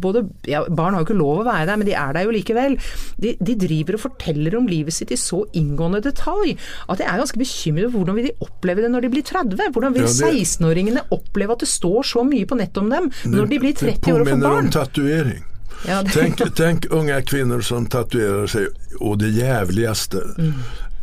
både, 0.01 0.23
ja, 0.49 0.63
Barn 0.69 0.95
har 0.95 1.03
jo 1.03 1.07
ikke 1.07 1.17
lov 1.17 1.41
å 1.41 1.47
være 1.47 1.67
der, 1.69 1.79
men 1.79 1.87
de 1.87 1.93
er 1.97 2.13
der 2.15 2.25
jo 2.25 2.33
likevel. 2.33 2.77
De, 3.21 3.33
de 3.37 3.55
driver 3.59 3.97
og 3.97 4.03
forteller 4.07 4.57
om 4.57 4.69
livet 4.69 4.95
sitt 4.95 5.13
i 5.13 5.19
så 5.19 5.43
inngående 5.57 6.01
detalj 6.05 6.55
at 6.87 7.01
jeg 7.01 7.09
er 7.09 7.21
ganske 7.21 7.41
bekymret 7.41 7.91
for 7.91 8.01
hvordan 8.01 8.17
vil 8.17 8.29
de 8.29 8.47
oppleve 8.47 8.85
det 8.85 8.91
når 8.93 9.05
de 9.05 9.11
blir 9.13 9.25
30? 9.27 9.73
Hvordan 9.75 9.95
vil 9.95 10.07
Ja, 10.07 10.31
16-åringene 10.31 11.05
oppleve 11.13 11.57
at 11.57 11.65
det 11.65 11.69
står 11.69 12.07
så 12.07 12.23
mye 12.29 12.47
på 12.47 12.57
nett 12.59 12.77
om 12.77 12.89
dem 12.89 13.11
når 13.25 13.51
de 13.51 13.59
blir 13.59 13.73
30 13.73 14.13
år 14.13 14.23
og 14.23 14.27
får 14.27 14.33
barn 14.33 14.41
Det 14.41 14.47
påminner 14.47 14.59
om 14.59 14.71
tatovering. 14.71 15.43
tatuering. 15.43 15.43
Ja, 15.87 16.03
tenk, 16.03 16.55
tänk 16.55 16.85
unga 16.85 17.21
kvinnor 17.21 17.61
som 17.61 17.85
tatoverer 17.85 18.47
seg, 18.47 18.67
og 18.99 19.19
det 19.19 19.29
jævligste. 19.29 20.23
Mm. 20.37 20.53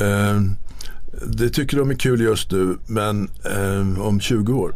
Uh, 0.03 0.43
det 1.23 1.55
syns 1.55 1.71
de 1.71 1.91
er 1.91 1.95
kul 1.95 2.21
just 2.21 2.51
nu 2.53 2.79
men 2.87 3.29
uh, 3.47 4.01
om 4.03 4.21
20 4.21 4.55
år 4.55 4.73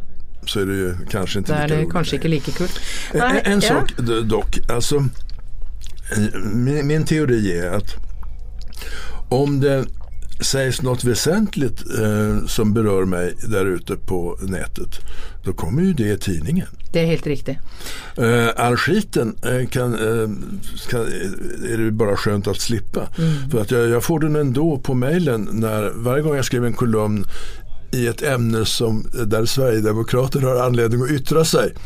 så 0.47 0.61
er 0.61 0.67
det 0.67 1.37
inte 1.37 1.53
Da 1.53 1.63
er 1.63 1.67
det 1.67 1.91
kanskje 1.91 2.17
ikke 2.17 2.29
like 2.29 2.53
kult. 2.53 2.81
En, 3.13 3.19
Nei, 3.19 3.41
en 3.45 3.61
ja. 3.61 3.69
sak 3.69 3.93
dock, 4.31 4.59
alltså 4.69 4.97
eh, 6.17 6.41
min, 6.45 6.87
min 6.87 7.05
teori 7.05 7.53
er 7.53 7.71
at 7.71 7.97
om 9.29 9.61
det 9.61 9.87
sägs 10.41 10.83
något 10.83 11.05
väsentligt 11.05 11.85
eh, 11.99 12.47
som 12.47 12.75
berör 12.75 13.05
mig 13.05 13.35
där 13.49 13.67
ute 13.67 13.97
på 13.97 14.39
nätet, 14.43 14.99
då 15.45 15.53
kommer 15.53 15.83
ju 15.83 15.93
det 15.93 16.13
i 16.13 16.19
tidningen. 16.19 16.67
Det 16.93 17.01
er 17.01 17.07
helt 17.07 17.27
riktig. 17.27 17.59
Eh, 18.17 18.49
all 18.57 18.77
skiten 18.77 19.37
eh, 19.45 19.69
kan, 19.69 19.95
eh, 19.95 20.29
kan, 20.91 21.01
är 21.73 21.79
det 21.85 21.91
bara 21.91 22.17
skönt 22.17 22.47
att 22.47 22.61
slippa. 22.61 23.09
För 23.51 23.61
att 23.61 23.71
jag, 23.71 23.89
jag 23.89 24.05
får 24.05 24.21
den 24.21 24.37
ändå 24.37 24.79
på 24.79 24.95
mejlen 24.95 25.49
när 25.53 25.93
varje 25.97 26.23
gång 26.23 26.37
jag 26.37 26.45
skriver 26.45 26.67
en 26.67 26.73
kolumn 26.73 27.25
i 27.93 28.07
et 28.07 28.23
emne 28.23 28.65
som, 28.67 29.05
der 29.27 29.45
Sverigedemokrater 29.47 30.41
har 30.41 30.63
anledning 30.67 31.03
å 31.03 31.09
ytre 31.09 31.45
seg. 31.45 31.77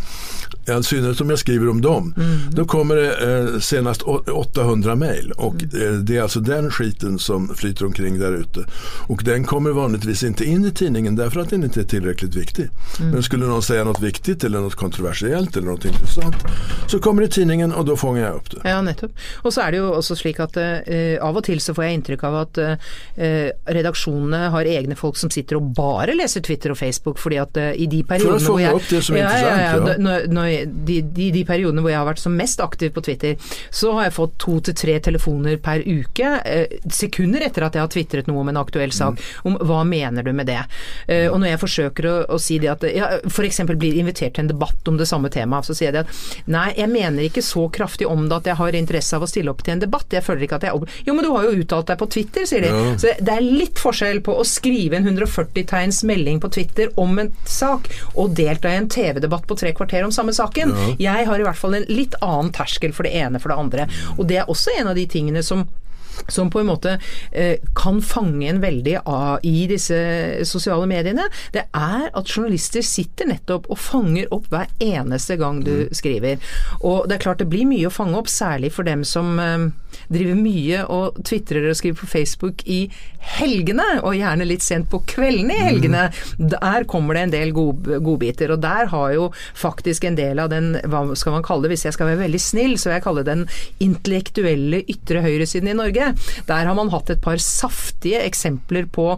I 0.69 0.83
synnerhet 0.85 1.21
om 1.21 1.31
jag 1.31 1.39
skriver 1.39 1.69
om 1.69 1.81
dem. 1.81 2.15
Då 2.51 2.65
kommer 2.65 2.97
det 2.97 3.13
eh, 3.15 3.59
senast 3.61 4.03
å- 4.03 4.23
800 4.33 4.97
mail 4.97 5.33
och 5.37 5.55
eh, 5.55 5.93
det 5.93 6.17
är 6.17 6.23
alltså 6.23 6.41
den 6.41 6.71
skiten 6.71 7.19
som 7.19 7.55
flyter 7.55 7.87
omkring 7.87 8.19
där 8.19 8.33
ute. 8.33 8.65
Och 9.09 9.23
den 9.25 9.45
kommer 9.45 9.71
vanligtvis 9.71 10.23
inte 10.23 10.45
in 10.45 10.65
i 10.65 10.71
tidningen 10.71 11.17
därför 11.17 11.41
att 11.41 11.51
den 11.51 11.65
inte 11.65 11.81
är 11.81 11.85
tillräckligt 11.85 12.35
viktig. 12.35 12.69
Men 13.01 13.23
skulle 13.23 13.47
någon 13.47 13.63
säga 13.63 13.85
något 13.85 14.01
viktigt 14.01 14.45
eller 14.45 14.61
något 14.61 14.75
kontroversiellt 14.75 15.57
eller 15.57 15.67
något 15.67 15.85
intressant 15.85 16.37
så 16.87 16.99
kommer 16.99 17.23
det 17.23 17.29
i 17.29 17.31
tidningen 17.31 17.73
och 17.73 17.85
då 17.85 17.97
fångar 17.97 18.23
jag 18.23 18.35
upp 18.35 18.51
det. 18.51 18.61
Ja, 18.71 18.83
nettopp. 18.83 19.13
Og 19.43 19.53
så 19.55 19.61
er 19.67 19.71
det 19.73 19.79
jo 19.83 19.91
også 19.97 20.17
slik 20.17 20.41
at 20.41 20.57
eh, 20.57 21.17
av 21.23 21.37
og 21.37 21.45
til 21.49 21.61
så 21.61 21.75
får 21.75 21.85
jeg 21.89 21.95
inntrykk 21.99 22.25
av 22.29 22.37
at 22.45 22.59
eh, 23.17 23.49
redaksjonene 23.67 24.51
har 24.53 24.65
egne 24.69 24.97
folk 24.97 25.17
som 25.17 25.31
sitter 25.33 25.57
og 25.59 25.73
bare 25.93 26.17
lese 26.17 26.41
Twitter 26.45 26.73
og 26.75 26.79
Facebook, 26.81 27.21
fordi 27.23 27.39
at 27.43 27.57
eh, 27.61 27.73
i 27.85 27.87
de 27.93 28.03
periodene 28.09 28.41
hvor 28.49 28.61
jeg 28.61 28.73
ja, 29.19 29.31
ja, 29.39 29.57
ja. 29.61 29.97
Når, 30.01 30.27
når 30.33 30.49
jeg, 30.51 30.69
de, 30.89 30.99
de, 31.21 31.29
de 31.35 31.45
periodene 31.49 31.83
hvor 31.85 31.93
jeg 31.93 32.01
har 32.01 32.09
vært 32.09 32.23
som 32.23 32.35
mest 32.39 32.61
aktiv 32.65 32.93
på 32.97 33.03
Twitter, 33.05 33.37
så 33.71 33.93
har 33.97 34.09
jeg 34.09 34.17
fått 34.19 34.37
to 34.43 34.59
til 34.69 34.77
tre 34.79 34.97
telefoner 35.05 35.59
per 35.63 35.85
uke, 35.87 36.33
eh, 36.49 36.79
sekunder 36.93 37.45
etter 37.47 37.67
at 37.67 37.77
jeg 37.79 37.85
har 37.85 37.93
tvitret 37.93 38.31
noe 38.31 38.43
om 38.45 38.53
en 38.53 38.61
aktuell 38.63 38.93
sak, 38.95 39.13
Mm. 39.13 39.51
om 39.51 39.57
hva 39.69 39.83
mener 39.85 40.23
du 40.25 40.33
med 40.33 40.47
det? 40.49 40.61
Eh, 41.09 41.27
og 41.29 41.41
når 41.43 41.53
jeg 41.53 41.61
forsøker 41.63 42.07
å, 42.09 42.15
å 42.33 42.39
si 42.41 42.59
det 42.63 42.71
at 42.73 42.85
ja, 42.95 43.09
f.eks. 43.29 43.61
blir 43.77 43.99
invitert 44.01 44.35
til 44.37 44.45
en 44.47 44.51
debatt 44.53 44.89
om 44.89 44.97
det 45.01 45.07
samme 45.11 45.29
temaet, 45.33 45.67
så 45.69 45.75
sier 45.77 45.91
jeg 45.91 45.97
det 45.99 46.05
at 46.07 46.49
nei, 46.53 46.69
jeg 46.79 46.89
mener 46.93 47.27
ikke 47.27 47.43
så 47.45 47.67
kraftig 47.75 48.09
om 48.09 48.25
det 48.31 48.39
at 48.41 48.51
jeg 48.53 48.59
har 48.61 48.79
interesse 48.79 49.17
av 49.19 49.27
å 49.27 49.31
stille 49.31 49.53
opp 49.53 49.63
til 49.67 49.75
en 49.77 49.83
debatt. 49.85 50.07
Jeg 50.13 50.25
føler 50.27 50.47
ikke 50.47 50.61
at 50.61 50.67
jeg. 50.69 50.89
Jo, 51.07 51.15
men 51.17 51.27
du 51.27 51.31
har 51.35 51.49
jo 51.49 51.55
uttalt 51.63 51.91
deg 51.91 52.01
på 52.01 52.09
Twitter, 52.15 52.47
sier 52.49 52.65
de. 52.65 52.73
Så 53.03 53.13
det 53.21 53.35
er 53.37 53.45
litt 53.45 53.81
forskjell 53.83 54.23
på 54.25 54.35
å 54.41 54.47
skrive 54.49 54.97
en 54.99 55.07
140 55.11 55.67
tegns 55.83 56.03
melding 56.07 56.41
på 56.41 56.51
Twitter 56.55 56.91
om 57.01 57.19
en 57.19 57.33
sak, 57.45 57.91
og 58.15 58.37
delta 58.39 58.71
i 58.71 58.79
en 58.81 58.89
TV-debatt 58.91 59.47
på 59.49 59.59
tre 59.59 59.75
kvarter 59.77 60.07
om 60.07 60.15
samme 60.15 60.35
saken. 60.37 60.75
Jeg 61.03 61.29
har 61.29 61.39
i 61.39 61.47
hvert 61.47 61.59
fall 61.59 61.79
en 61.79 61.89
litt 61.91 62.17
annen 62.23 62.53
terskel 62.55 62.95
for 62.95 63.09
det 63.09 63.17
ene 63.19 63.43
for 63.43 63.53
det 63.53 63.61
andre. 63.61 63.89
Og 64.19 64.27
det 64.31 64.43
er 64.43 64.51
også 64.51 64.75
en 64.79 64.93
av 64.93 64.99
de 64.99 65.09
tingene 65.11 65.45
som 65.47 65.67
som 66.29 66.51
på 66.53 66.61
en 66.61 66.69
måte 66.69 66.99
eh, 67.33 67.57
kan 67.75 68.03
fange 68.05 68.45
en 68.49 68.61
veldig 68.61 68.99
av 69.09 69.41
i 69.49 69.65
disse 69.67 69.97
sosiale 70.45 70.85
mediene, 70.87 71.25
det 71.55 71.65
er 71.73 72.05
at 72.13 72.29
journalister 72.29 72.85
sitter 72.85 73.31
nettopp 73.31 73.71
og 73.73 73.81
fanger 73.81 74.29
opp 74.35 74.51
hver 74.53 74.69
eneste 74.85 75.39
gang 75.41 75.63
du 75.65 75.89
skriver. 75.97 76.37
Og 76.83 77.09
det 77.09 77.17
er 77.17 77.25
klart 77.25 77.41
det 77.41 77.49
blir 77.53 77.65
mye 77.67 77.89
å 77.89 77.95
fange 77.95 78.21
opp, 78.21 78.31
særlig 78.31 78.75
for 78.77 78.87
dem 78.87 79.07
som 79.09 79.41
eh, 79.41 79.71
driver 80.13 80.39
mye 80.39 80.85
og 80.93 81.23
tvitrer 81.27 81.71
og 81.71 81.79
skriver 81.79 82.01
på 82.03 82.11
Facebook 82.11 82.65
i 82.67 82.85
helgene, 83.23 83.87
og 84.03 84.17
gjerne 84.19 84.47
litt 84.49 84.65
sent 84.65 84.89
på 84.91 85.03
kveldene 85.09 85.55
i 85.55 85.67
helgene. 85.69 86.09
Der 86.39 86.87
kommer 86.91 87.17
det 87.17 87.27
en 87.27 87.35
del 87.35 87.53
godbiter, 87.55 88.55
og 88.55 88.63
der 88.65 88.91
har 88.93 89.15
jo 89.15 89.29
faktisk 89.59 90.09
en 90.09 90.19
del 90.19 90.43
av 90.43 90.51
den, 90.53 90.75
hva 90.91 91.05
skal 91.19 91.37
man 91.37 91.47
kalle 91.47 91.67
det, 91.67 91.77
hvis 91.77 91.87
jeg 91.87 91.97
skal 91.97 92.11
være 92.11 92.25
veldig 92.25 92.43
snill, 92.43 92.77
så 92.79 92.91
vil 92.91 92.99
jeg 92.99 93.07
kalle 93.07 93.25
det 93.25 93.33
den 93.33 93.47
intellektuelle 93.85 94.83
ytre 94.91 95.23
høyresiden 95.25 95.71
i 95.73 95.79
Norge. 95.79 96.13
Der 96.49 96.69
har 96.69 96.79
man 96.79 96.93
hatt 96.93 97.13
et 97.13 97.23
par 97.25 97.41
saftige 97.43 98.23
eksempler 98.27 98.89
på 98.93 99.13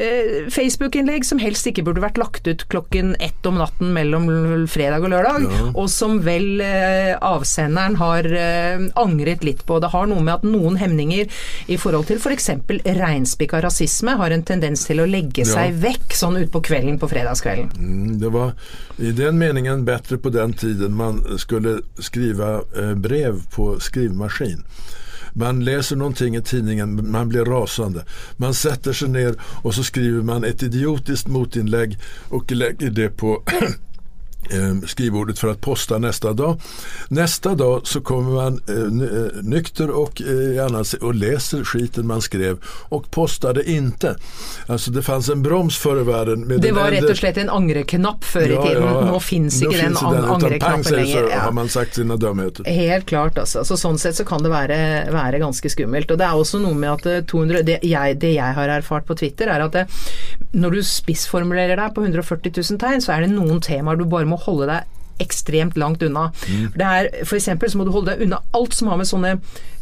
eh, 0.00 0.48
Facebook-innlegg 0.52 1.26
som 1.28 1.40
helst 1.42 1.68
ikke 1.68 1.84
burde 1.86 2.02
vært 2.04 2.20
lagt 2.20 2.48
ut 2.48 2.64
klokken 2.72 3.14
ett 3.22 3.46
om 3.46 3.60
natten 3.60 3.92
mellom 3.94 4.28
fredag 4.70 5.04
og 5.04 5.12
lørdag, 5.12 5.46
og 5.74 5.88
som 5.92 6.20
vel 6.24 6.62
eh, 6.64 7.12
avsenderen 7.20 7.98
har 8.00 8.28
eh, 8.32 8.88
angret 9.00 9.44
litt 9.46 9.64
på. 9.68 9.78
Det 9.82 9.92
har 9.92 10.03
noe 10.10 10.22
med 10.24 10.34
at 10.34 10.46
noen 10.48 10.78
hemninger 10.80 11.30
i 11.66 11.78
forhold 11.80 12.08
til 12.10 12.20
f.eks. 12.20 12.50
reinspikka 12.84 13.60
rasisme 13.64 14.16
har 14.20 14.34
en 14.34 14.44
tendens 14.46 14.84
til 14.88 15.02
å 15.02 15.08
legge 15.08 15.46
seg 15.48 15.76
vekk 15.82 16.16
sånn 16.16 16.40
utpå 16.44 16.62
kvelden 16.70 16.98
på 17.02 17.10
fredagskvelden. 17.10 17.70
Mm, 17.78 18.18
Det 18.20 18.32
var 18.34 18.54
i 18.98 19.12
den 19.12 19.38
meningen 19.38 19.84
bedre 19.84 20.18
på 20.18 20.30
den 20.34 20.52
tiden 20.52 20.94
man 20.96 21.22
skulle 21.38 21.80
skrive 21.98 22.60
eh, 22.76 22.94
brev 22.94 23.42
på 23.54 23.74
skrivmaskin. 23.80 24.62
Man 25.34 25.64
leser 25.66 25.98
noe 25.98 26.14
i 26.14 26.40
tidningen, 26.40 27.10
man 27.10 27.28
blir 27.28 27.44
rasende. 27.44 28.04
Man 28.38 28.54
setter 28.54 28.94
seg 28.94 29.10
ned, 29.10 29.40
og 29.64 29.74
så 29.74 29.82
skriver 29.82 30.22
man 30.22 30.44
et 30.44 30.62
idiotisk 30.62 31.26
motinnlegg 31.26 31.96
og 32.30 32.54
legger 32.54 32.94
det 32.94 33.08
på 33.18 33.40
eh, 34.50 34.86
skrivbordet 34.86 35.38
för 35.38 35.48
att 35.48 35.60
posta 35.60 35.98
nästa 35.98 36.32
dag. 36.32 36.60
Nästa 37.08 37.54
dag 37.54 37.86
så 37.86 38.00
kommer 38.00 38.30
man 38.32 38.60
eh, 38.68 38.74
eh, 38.76 39.42
nykter 39.42 39.90
och, 39.90 40.22
eh, 40.22 40.64
annars, 40.66 40.94
och 40.94 41.14
läser 41.14 41.64
skiten 41.64 42.06
man 42.06 42.22
skrev 42.22 42.58
och 42.88 43.10
postade 43.10 43.70
inte. 43.70 44.16
Alltså 44.66 44.90
det 44.90 45.02
fanns 45.02 45.28
en 45.28 45.42
broms 45.42 45.78
förr 45.78 46.00
i 46.00 46.04
världen. 46.04 46.40
Med 46.40 46.60
Det 46.60 46.72
var 46.72 46.90
rett 46.90 47.10
og 47.10 47.16
slett 47.16 47.36
en 47.36 47.50
angreknapp 47.50 48.24
før 48.24 48.46
i 48.48 48.56
tiden. 48.68 49.06
Nå 49.08 49.20
fins 49.20 49.60
Nå 49.62 49.70
ikke 49.70 49.82
den 49.82 49.92
utan 49.92 50.24
angreknappen 50.36 50.92
lenger. 50.96 51.28
så 51.30 51.38
har 51.38 51.52
man 51.52 51.68
sagt 51.68 51.94
sina 51.94 52.16
dumheter. 52.16 52.64
Helt 52.64 53.06
klart, 53.06 53.38
altså. 53.38 53.64
Så 53.64 53.76
sånn 53.76 53.98
sett 53.98 54.16
så 54.16 54.24
kan 54.24 54.42
det 54.42 54.50
være, 54.52 54.78
være 55.12 55.38
ganske 55.42 55.70
skummelt. 55.70 56.10
Og 56.10 56.18
det 56.18 56.26
er 56.26 56.34
også 56.40 56.58
noe 56.62 56.74
med 56.74 56.90
at 56.90 57.06
eh, 57.06 57.22
200, 57.30 57.62
det, 57.66 57.78
jeg, 57.82 58.18
det 58.20 58.34
jeg 58.34 58.54
har 58.58 58.68
erfart 58.68 59.06
på 59.06 59.14
Twitter, 59.18 59.50
er 59.50 59.64
at 59.66 59.72
det, 59.72 59.84
når 60.52 60.78
du 60.78 60.82
spissformulerer 60.86 61.76
deg 61.80 61.94
på 61.94 62.04
140 62.04 62.52
000 62.56 62.80
tegn, 62.82 63.02
så 63.04 63.14
er 63.16 63.24
det 63.24 63.32
noen 63.34 63.60
temaer 63.64 63.96
du 64.00 64.04
bare 64.04 64.28
må 64.28 64.33
holde 64.42 64.68
deg 64.70 64.90
ekstremt 65.22 65.76
langt 65.78 66.02
unna. 66.02 66.28
For 66.72 66.80
det 66.80 66.86
er, 66.90 67.08
for 67.24 67.38
eksempel 67.38 67.70
så 67.70 67.78
må 67.78 67.86
du 67.86 67.92
holde 67.94 68.12
deg 68.12 68.26
unna 68.26 68.40
alt 68.56 68.74
som 68.74 68.90
har 68.90 68.98
med 68.98 69.06
sånne 69.06 69.36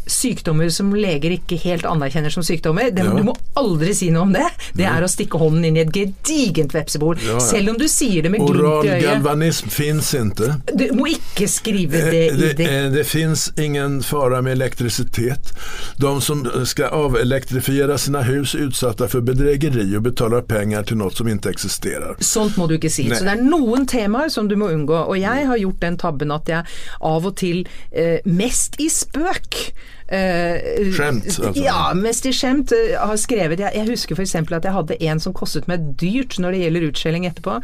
sykdommer 0.07 0.69
som 0.73 0.93
leger 0.95 1.37
ikke 1.37 1.57
helt 1.62 1.87
anerkjenner 1.88 2.31
som 2.33 2.43
sykdommer. 2.47 2.91
Det, 2.91 3.03
Ja. 3.03 3.12
Du 3.12 3.23
må 3.27 3.35
aldri 3.59 3.95
si 3.95 4.11
noe 4.11 4.23
om 4.23 4.33
det. 4.33 4.47
Det 4.79 4.85
er 4.87 5.03
å 5.03 5.09
stikke 5.11 5.38
hånden 5.38 5.65
inn 5.69 5.77
i 5.77 5.81
et 5.83 5.93
gedigent 5.93 6.73
vepsebol. 6.75 7.19
Ja, 7.21 7.33
ja. 7.33 7.41
Selv 7.41 7.71
om 7.75 7.79
du 7.79 7.88
sier 7.88 8.23
det 8.23 8.31
med 8.31 8.41
glimt 8.41 8.85
i 8.85 8.88
øyet. 8.88 9.03
galvanism 9.03 9.69
fins 9.69 10.12
ikke. 10.15 10.55
Du 10.75 10.87
må 10.95 11.07
ikke 11.12 11.49
skrive 11.51 11.93
det 11.93 12.12
Eh, 12.12 12.35
i 12.35 12.37
Det, 12.37 12.53
det 12.57 12.67
eh, 12.71 12.91
det 12.93 13.05
fins 13.07 13.53
ingen 13.59 14.03
fara 14.03 14.43
med 14.43 14.53
elektricitet. 14.53 15.53
De 15.99 16.21
som 16.21 16.45
skal 16.65 16.93
avelektrifiera 16.93 17.99
sine 17.99 18.23
hus 18.23 18.55
utsatte 18.55 19.09
for 19.09 19.21
bedregeri 19.21 19.87
og 19.97 20.03
betaler 20.09 20.43
penger 20.47 20.83
til 20.83 20.97
noe 21.03 21.11
som 21.15 21.29
ikke 21.29 21.51
eksisterer. 21.53 22.17
Sånt 22.21 22.57
må 22.61 22.67
du 22.69 22.77
ikke 22.79 22.91
si. 22.93 23.09
Nei. 23.09 23.19
Så 23.19 23.25
det 23.27 23.37
er 23.37 23.43
noen 23.45 23.87
temaer 23.87 24.29
som 24.33 24.49
du 24.49 24.57
må 24.57 24.71
unngå. 24.73 25.05
Og 25.09 25.19
jeg 25.21 25.47
har 25.49 25.57
gjort 25.61 25.81
den 25.81 25.97
tabben 26.01 26.33
at 26.35 26.49
jeg 26.49 26.65
av 27.01 27.27
og 27.27 27.37
til, 27.37 27.65
eh, 27.93 28.19
mest 28.25 28.77
i 28.81 28.88
spøk, 28.93 29.73
Skjemt, 30.09 31.25
altså. 31.27 31.53
Ja, 31.57 31.93
mest 31.95 32.27
i 32.27 32.33
skjemt. 32.35 32.73
eh, 32.73 32.97
har 32.99 33.17
skrevet 33.21 33.59
Jeg, 33.62 33.73
jeg 33.75 33.88
husker 33.88 34.17
f.eks. 34.19 34.35
at 34.35 34.65
jeg 34.67 34.73
hadde 34.75 34.97
en 35.09 35.21
som 35.23 35.33
kostet 35.37 35.69
meg 35.71 35.95
dyrt 36.01 36.38
når 36.43 36.53
det 36.57 36.61
gjelder 36.65 36.87
utskjelling 36.91 37.27
etterpå. 37.29 37.59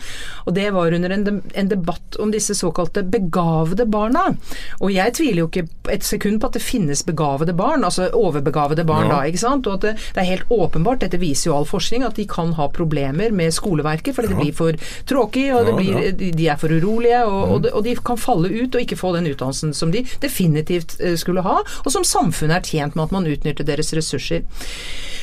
Og 0.47 0.55
det 0.57 0.69
var 0.75 0.93
under 0.97 1.11
en, 1.15 1.43
en 1.55 1.69
debatt 1.71 2.17
om 2.23 2.31
disse 2.35 2.55
såkalte 2.55 3.03
begavede 3.03 3.87
barna. 3.91 4.29
Og 4.81 4.93
jeg 4.95 5.15
tviler 5.19 5.43
jo 5.45 5.49
ikke 5.51 5.67
et 5.93 6.05
sekund 6.07 6.41
på 6.41 6.47
at 6.51 6.57
det 6.59 6.63
finnes 6.65 7.03
begavede 7.07 7.55
barn, 7.57 7.85
altså 7.85 8.09
overbegavede 8.15 8.85
barn 8.89 9.09
Ja. 9.09 9.17
da, 9.19 9.21
ikke 9.31 9.39
sant. 9.43 9.67
Og 9.67 9.79
at 9.79 9.87
det, 9.87 9.95
det 10.15 10.23
er 10.23 10.31
helt 10.33 10.51
åpenbart, 10.51 11.01
dette 11.05 11.21
viser 11.21 11.51
jo 11.51 11.57
all 11.59 11.69
forskning, 11.69 12.05
at 12.05 12.17
de 12.19 12.27
kan 12.29 12.53
ha 12.59 12.69
problemer 12.75 13.31
med 13.33 13.53
skoleverket 13.55 14.15
fordi 14.17 14.29
det 14.33 14.39
blir 14.41 14.55
for 14.57 14.73
tråkig, 15.09 15.49
og 15.55 15.65
det 15.67 15.73
Ja, 15.73 15.77
blir, 15.79 16.01
ja. 16.03 16.33
de, 16.35 16.47
er 16.49 16.57
for 16.61 16.73
urolige, 16.73 17.21
og, 17.25 17.53
og, 17.53 17.63
de, 17.65 17.71
og 17.77 17.85
de 17.85 17.95
kan 18.05 18.19
falle 18.21 18.49
ut 18.51 18.75
og 18.75 18.81
ikke 18.83 18.97
få 18.99 19.13
den 19.17 19.27
utdannelsen 19.31 19.75
som 19.77 19.93
de 19.95 20.03
definitivt 20.23 20.97
eh, 21.01 21.15
skulle 21.21 21.43
ha, 21.47 21.59
og 21.85 21.93
som 21.93 22.05
samfunnet 22.29 22.61
er 22.61 22.69
tjent 22.69 22.97
med 22.97 23.09
at 23.09 23.15
man 23.15 23.29
utnytter 23.29 23.67
deres 23.67 23.93
ressurser. 23.97 24.45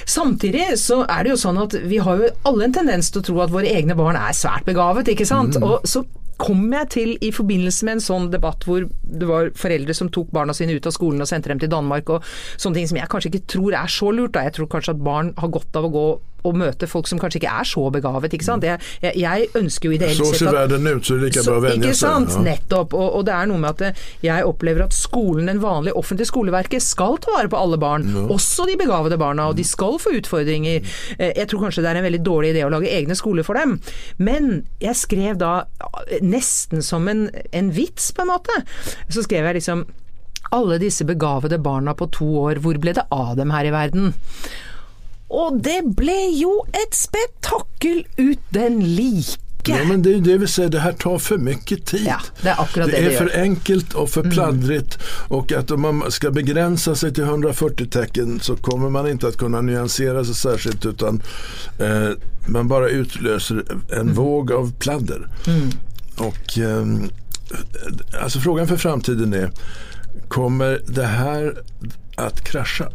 Samtidig 0.06 0.76
så 0.78 1.04
er 1.10 1.26
det 1.26 1.34
jo 1.34 1.40
sånn 1.42 1.58
at 1.62 1.74
vi 1.90 1.98
har 2.04 2.22
jo 2.22 2.30
alle 2.46 2.68
en 2.68 2.76
tendens 2.76 3.10
til 3.10 3.22
å 3.22 3.26
tro 3.26 3.42
at 3.46 3.54
våre 3.54 3.72
egne 3.72 3.98
barn 3.98 4.20
er 4.20 4.38
svært 4.38 4.68
begavet, 4.68 5.10
ikke 5.10 5.26
sant. 5.26 5.58
Og 5.62 5.86
så 5.90 6.04
kom 6.38 6.68
jeg 6.68 6.90
til 6.92 7.12
i 7.24 7.32
forbindelse 7.32 7.88
med 7.88 7.98
en 7.98 8.04
sånn 8.04 8.26
debatt 8.34 8.66
hvor 8.68 8.84
det 8.86 9.28
var 9.30 9.54
foreldre 9.56 9.96
som 9.96 10.12
tok 10.12 10.34
barna 10.36 10.54
sine 10.54 10.76
ut 10.76 10.88
av 10.88 10.94
skolen 10.94 11.24
og 11.24 11.30
sendte 11.30 11.50
dem 11.50 11.62
til 11.62 11.72
Danmark 11.72 12.12
og 12.12 12.28
sånne 12.60 12.82
ting 12.82 12.90
som 12.92 13.00
jeg 13.00 13.10
kanskje 13.12 13.32
ikke 13.32 13.48
tror 13.56 13.78
er 13.80 13.92
så 13.92 14.12
lurt. 14.12 14.36
Da. 14.36 14.44
Jeg 14.46 14.58
tror 14.58 14.70
kanskje 14.76 14.98
at 14.98 15.06
barn 15.06 15.32
har 15.40 15.54
godt 15.56 15.80
av 15.80 15.88
å 15.88 15.94
gå 15.96 16.08
og 16.46 16.56
møte 16.62 16.88
folk 16.88 17.08
som 17.10 17.20
kanskje 17.22 17.42
ikke 17.42 17.54
er 17.60 17.68
så 17.68 17.84
begavet, 17.94 18.34
ikke 18.38 18.46
sant. 18.48 18.64
Jeg, 18.68 18.80
jeg, 19.04 19.18
jeg 19.24 19.50
ønsker 19.60 19.90
jo 19.90 19.96
ideelt 19.98 20.20
Så 20.20 20.30
ser 20.40 20.54
verden 20.56 20.86
ut, 20.88 21.04
så 21.08 21.18
det 21.18 21.22
er 21.22 21.26
like 21.32 21.44
bra 21.48 21.58
å 21.58 21.64
venne 21.66 21.90
ikke 21.90 21.98
seg. 21.98 22.06
sant? 22.06 22.36
Ja. 22.38 22.44
Nettopp. 22.52 22.94
Og, 22.96 23.08
og 23.20 23.26
det 23.28 23.34
er 23.36 23.50
noe 23.52 23.62
med 23.64 23.70
at 23.74 23.84
eh, 23.90 24.04
jeg 24.28 24.46
opplever 24.48 24.86
at 24.86 24.96
skolen, 24.96 25.50
den 25.52 25.60
vanlige 25.64 25.98
offentlige 26.00 26.30
skoleverket, 26.32 26.86
skal 26.86 27.18
ta 27.24 27.34
vare 27.36 27.52
på 27.52 27.60
alle 27.60 27.80
barn. 27.82 28.06
Også 28.30 28.68
de 28.70 28.78
begavede 28.80 29.18
barna, 29.22 29.50
og 29.52 29.58
de 29.60 29.66
skal 29.68 30.00
få 30.02 30.16
utfordringer. 30.22 30.86
Eh, 31.20 31.34
Jeg 31.42 31.50
tror 31.52 31.66
kanskje 31.68 31.84
det 31.86 31.92
er 31.92 32.00
en 32.02 32.08
veldig 32.08 32.24
dårlig 32.26 32.54
idé 32.56 32.64
å 32.68 32.72
lage 32.74 32.92
egne 32.94 33.18
skoler 33.18 33.44
for 33.48 33.58
dem. 33.60 33.78
Men 34.22 34.64
jeg 34.84 34.96
skrev 35.02 35.38
da 35.42 35.54
eh, 36.08 36.22
nesten 36.24 36.82
som 36.86 37.08
en, 37.12 37.28
en 37.52 37.70
vits, 37.76 38.12
på 38.16 38.24
en 38.26 38.32
måte. 38.36 38.62
Så 39.10 39.26
skrev 39.26 39.46
jeg 39.50 39.60
liksom 39.62 39.86
alle 40.56 40.78
disse 40.80 41.04
begavede 41.10 41.58
barna 41.60 41.96
på 41.98 42.06
to 42.14 42.28
år, 42.46 42.60
hvor 42.64 42.78
ble 42.80 42.94
det 42.96 43.04
av 43.12 43.32
dem 43.40 43.50
her 43.52 43.66
i 43.66 43.72
verden? 43.74 44.14
Og 45.36 45.58
det 45.64 45.82
ble 45.98 46.16
jo 46.40 46.52
et 46.74 46.96
spetakkel 46.96 48.06
uten 48.18 48.80
like. 48.96 49.42
Ja, 49.68 49.78
men 49.88 50.02
det 50.02 50.14
är 50.14 50.20
det 50.20 50.38
vi 50.38 50.48
säger, 50.48 50.70
det 50.70 50.80
här 50.80 50.92
tar 50.92 51.18
för 51.20 51.38
mycket 51.38 51.86
tid. 51.86 52.06
Ja, 52.08 52.20
det 52.42 52.50
är 52.50 52.62
akkurat 52.62 52.88
det 52.92 52.98
det 52.98 53.02
det 53.10 53.16
är. 53.16 53.22
Mm. 53.22 53.30
för 53.30 53.40
enkelt 53.42 53.94
och 53.94 54.10
för 54.10 54.24
pladdrigt 54.32 54.98
och 55.28 55.52
att 55.52 55.72
om 55.72 55.82
man 55.82 56.12
ska 56.12 56.32
begränsa 56.32 56.96
sig 56.96 57.14
till 57.14 57.24
140 57.24 57.86
tecken 57.90 58.40
så 58.40 58.56
kommer 58.56 58.90
man 58.90 59.08
inte 59.10 59.28
att 59.28 59.38
kunna 59.38 59.62
nyansera 59.62 60.26
sig 60.26 60.36
särskilt 60.36 60.86
utan 60.86 61.22
eh, 61.80 62.10
man 62.48 62.68
bara 62.68 62.90
utlöser 62.90 63.64
en 63.92 64.00
Mm. 64.00 64.14
våg 64.14 64.52
av 64.52 64.74
pladder. 64.80 65.28
Och 66.18 66.58
eh, 66.58 66.86
alltså 68.24 68.40
frågan 68.40 68.68
för 68.68 68.78
framtiden 68.78 69.34
är, 69.34 69.52
kommer 70.34 70.80
det 70.88 71.10
her 71.18 71.52
at 72.22 72.44
krasje? 72.48 72.88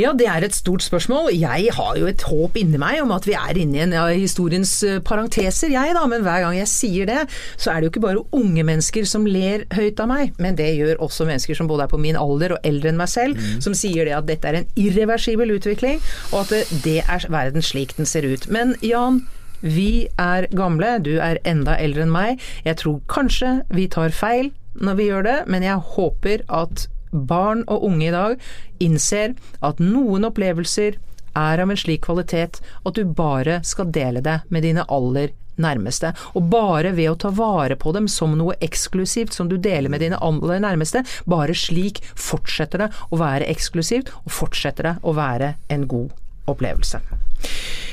Ja, 0.00 0.12
det 0.16 0.26
er 0.28 0.44
et 0.44 0.56
stort 0.56 0.82
spørsmål. 0.82 1.30
Jeg 1.36 1.72
har 1.76 1.96
jo 2.00 2.08
et 2.08 2.22
håp 2.26 2.56
inni 2.58 2.78
meg 2.80 3.02
om 3.02 3.12
at 3.14 3.26
vi 3.28 3.34
er 3.36 3.58
inne 3.60 3.76
i 3.76 3.82
en 3.84 3.92
av 3.96 4.10
historiens 4.10 4.70
eh, 4.88 5.00
parenteser, 5.04 5.72
jeg 5.72 5.96
da. 5.96 6.04
Men 6.10 6.24
hver 6.24 6.42
gang 6.46 6.56
jeg 6.56 6.70
sier 6.70 7.08
det, 7.08 7.20
så 7.60 7.72
er 7.72 7.80
det 7.80 7.88
jo 7.88 7.92
ikke 7.92 8.04
bare 8.06 8.24
unge 8.38 8.64
mennesker 8.66 9.06
som 9.08 9.28
ler 9.28 9.66
høyt 9.76 10.00
av 10.02 10.10
meg, 10.10 10.32
men 10.42 10.56
det 10.58 10.70
gjør 10.78 11.02
også 11.04 11.28
mennesker 11.28 11.58
som 11.58 11.68
både 11.70 11.86
er 11.86 11.92
på 11.92 12.00
min 12.00 12.18
alder 12.18 12.56
og 12.56 12.66
eldre 12.66 12.92
enn 12.92 13.00
meg 13.00 13.12
selv, 13.12 13.38
som 13.62 13.76
sier 13.76 14.08
det 14.08 14.16
at 14.16 14.28
dette 14.30 14.48
er 14.48 14.62
en 14.62 14.72
irreversibel 14.80 15.54
utvikling, 15.54 16.00
og 16.32 16.42
at 16.44 16.56
det, 16.56 16.64
det 16.86 16.98
er 17.04 17.28
verden 17.32 17.64
slik 17.64 17.94
den 17.98 18.08
ser 18.08 18.26
ut. 18.26 18.48
Men 18.52 18.74
Jan, 18.82 19.22
vi 19.62 20.08
er 20.18 20.48
gamle, 20.56 20.96
du 21.04 21.14
er 21.22 21.38
enda 21.46 21.76
eldre 21.78 22.06
enn 22.06 22.14
meg. 22.14 22.42
Jeg 22.66 22.80
tror 22.82 22.98
kanskje 23.12 23.60
vi 23.70 23.86
tar 23.92 24.14
feil 24.16 24.50
når 24.80 24.98
vi 24.98 25.08
gjør 25.10 25.28
det, 25.28 25.38
men 25.52 25.66
jeg 25.66 25.92
håper 25.96 26.44
at 26.48 26.86
barn 27.12 27.64
og 27.68 27.84
unge 27.84 28.08
i 28.08 28.14
dag 28.14 28.38
innser 28.80 29.34
at 29.60 29.82
noen 29.82 30.24
opplevelser 30.28 30.96
er 31.36 31.62
av 31.62 31.70
en 31.70 31.78
slik 31.78 32.04
kvalitet 32.06 32.60
at 32.60 32.96
du 32.96 33.04
bare 33.08 33.60
skal 33.64 33.92
dele 33.92 34.22
det 34.24 34.40
med 34.52 34.64
dine 34.66 34.84
aller 34.88 35.32
nærmeste. 35.60 36.12
Og 36.36 36.48
bare 36.52 36.94
ved 36.96 37.10
å 37.10 37.18
ta 37.26 37.32
vare 37.36 37.76
på 37.76 37.92
dem 37.96 38.08
som 38.08 38.36
noe 38.38 38.56
eksklusivt 38.64 39.36
som 39.36 39.50
du 39.50 39.58
deler 39.60 39.92
med 39.92 40.04
dine 40.04 40.20
aller 40.24 40.62
nærmeste, 40.64 41.04
bare 41.28 41.56
slik 41.56 42.02
fortsetter 42.16 42.86
det 42.86 42.90
å 43.10 43.20
være 43.20 43.48
eksklusivt, 43.52 44.12
og 44.24 44.36
fortsetter 44.40 44.90
det 44.90 44.98
å 45.04 45.16
være 45.16 45.54
en 45.72 45.88
god 45.88 46.21
opplevelse. 46.50 47.00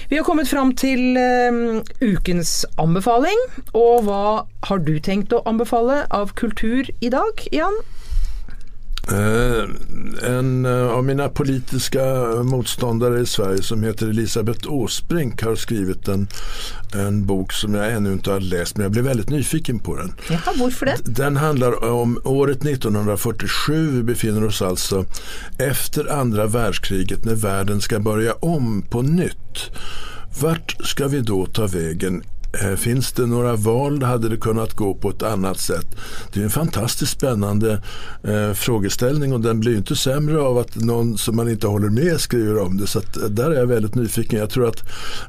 Vi 0.10 0.18
har 0.18 0.26
kommet 0.26 0.50
fram 0.50 0.72
til 0.74 1.18
eh, 1.22 1.84
ukens 2.02 2.66
anbefaling, 2.82 3.38
og 3.78 4.08
hva 4.08 4.24
har 4.66 4.82
du 4.82 4.96
tenkt 5.06 5.36
å 5.36 5.44
anbefale 5.50 6.02
av 6.10 6.34
kultur 6.40 6.90
i 6.98 7.12
dag, 7.14 7.46
Jan? 7.54 7.78
Eh, 9.12 9.64
en 10.24 10.66
eh, 10.66 10.88
av 10.88 11.06
mina 11.06 11.30
politiska 11.30 12.04
motståndare 12.44 13.20
i 13.20 13.26
Sverige 13.26 13.64
som 13.64 13.84
heter 13.84 14.08
Elisabeth 14.08 14.72
Åsbrink 14.74 15.44
har 15.44 15.56
skrivit 15.56 16.08
en, 16.08 16.28
en 16.94 17.26
bok 17.26 17.54
som 17.54 17.74
jag 17.74 17.92
ännu 17.92 18.14
inte 18.14 18.32
har 18.32 18.40
läst 18.40 18.78
men 18.78 18.84
jag 18.84 18.92
blev 18.92 19.06
väldigt 19.06 19.30
nyfiken 19.30 19.80
på 19.80 19.96
den. 19.96 20.14
Ja, 20.30 20.40
hvorfor 20.56 20.86
det? 20.86 20.96
Den 21.06 21.38
handlar 21.38 21.84
om 21.84 22.22
året 22.24 22.66
1947. 22.66 23.92
Vi 23.92 24.04
befinner 24.04 24.46
oss 24.46 24.62
alltså 24.62 25.06
efter 25.58 26.12
andra 26.20 26.48
världskriget 26.48 27.26
när 27.26 27.36
världen 27.36 27.82
ska 27.82 28.00
börja 28.00 28.34
om 28.34 28.82
på 28.82 29.02
nytt. 29.02 29.72
Vart 30.42 30.86
ska 30.86 31.08
vi 31.08 31.20
då 31.20 31.46
ta 31.46 31.68
vägen? 31.68 32.24
Eh, 32.54 32.76
Finns 32.76 33.12
det 33.12 33.26
några 33.26 33.56
val? 33.56 34.04
Hade 34.04 34.30
det 34.30 34.38
kunnat 34.38 34.74
gå 34.74 34.94
på 34.94 35.10
ett 35.10 35.24
annat 35.24 35.60
sätt? 35.60 35.88
Det 36.34 36.40
är 36.40 36.44
en 36.44 36.50
fantastiskt 36.50 37.12
spännande 37.12 37.82
eh, 38.24 38.54
frågeställning 38.54 39.34
och 39.34 39.42
den 39.42 39.60
blir 39.60 39.72
jo 39.72 39.78
inte 39.78 39.96
sämre 39.96 40.40
av 40.42 40.58
att 40.58 40.76
någon 40.76 41.18
som 41.18 41.36
man 41.36 41.50
inte 41.50 41.68
håller 41.68 41.90
med 41.90 42.20
skriver 42.22 42.58
om 42.62 42.78
det. 42.78 42.88
Så 42.88 43.00
att, 43.00 43.18
er 43.18 43.30
där 43.30 43.52
är 43.52 43.56
jag 43.60 43.68
väldigt 43.68 43.96
nyfiken. 43.96 44.40
Jag 44.40 44.50
tror 44.50 44.68
att 44.68 44.82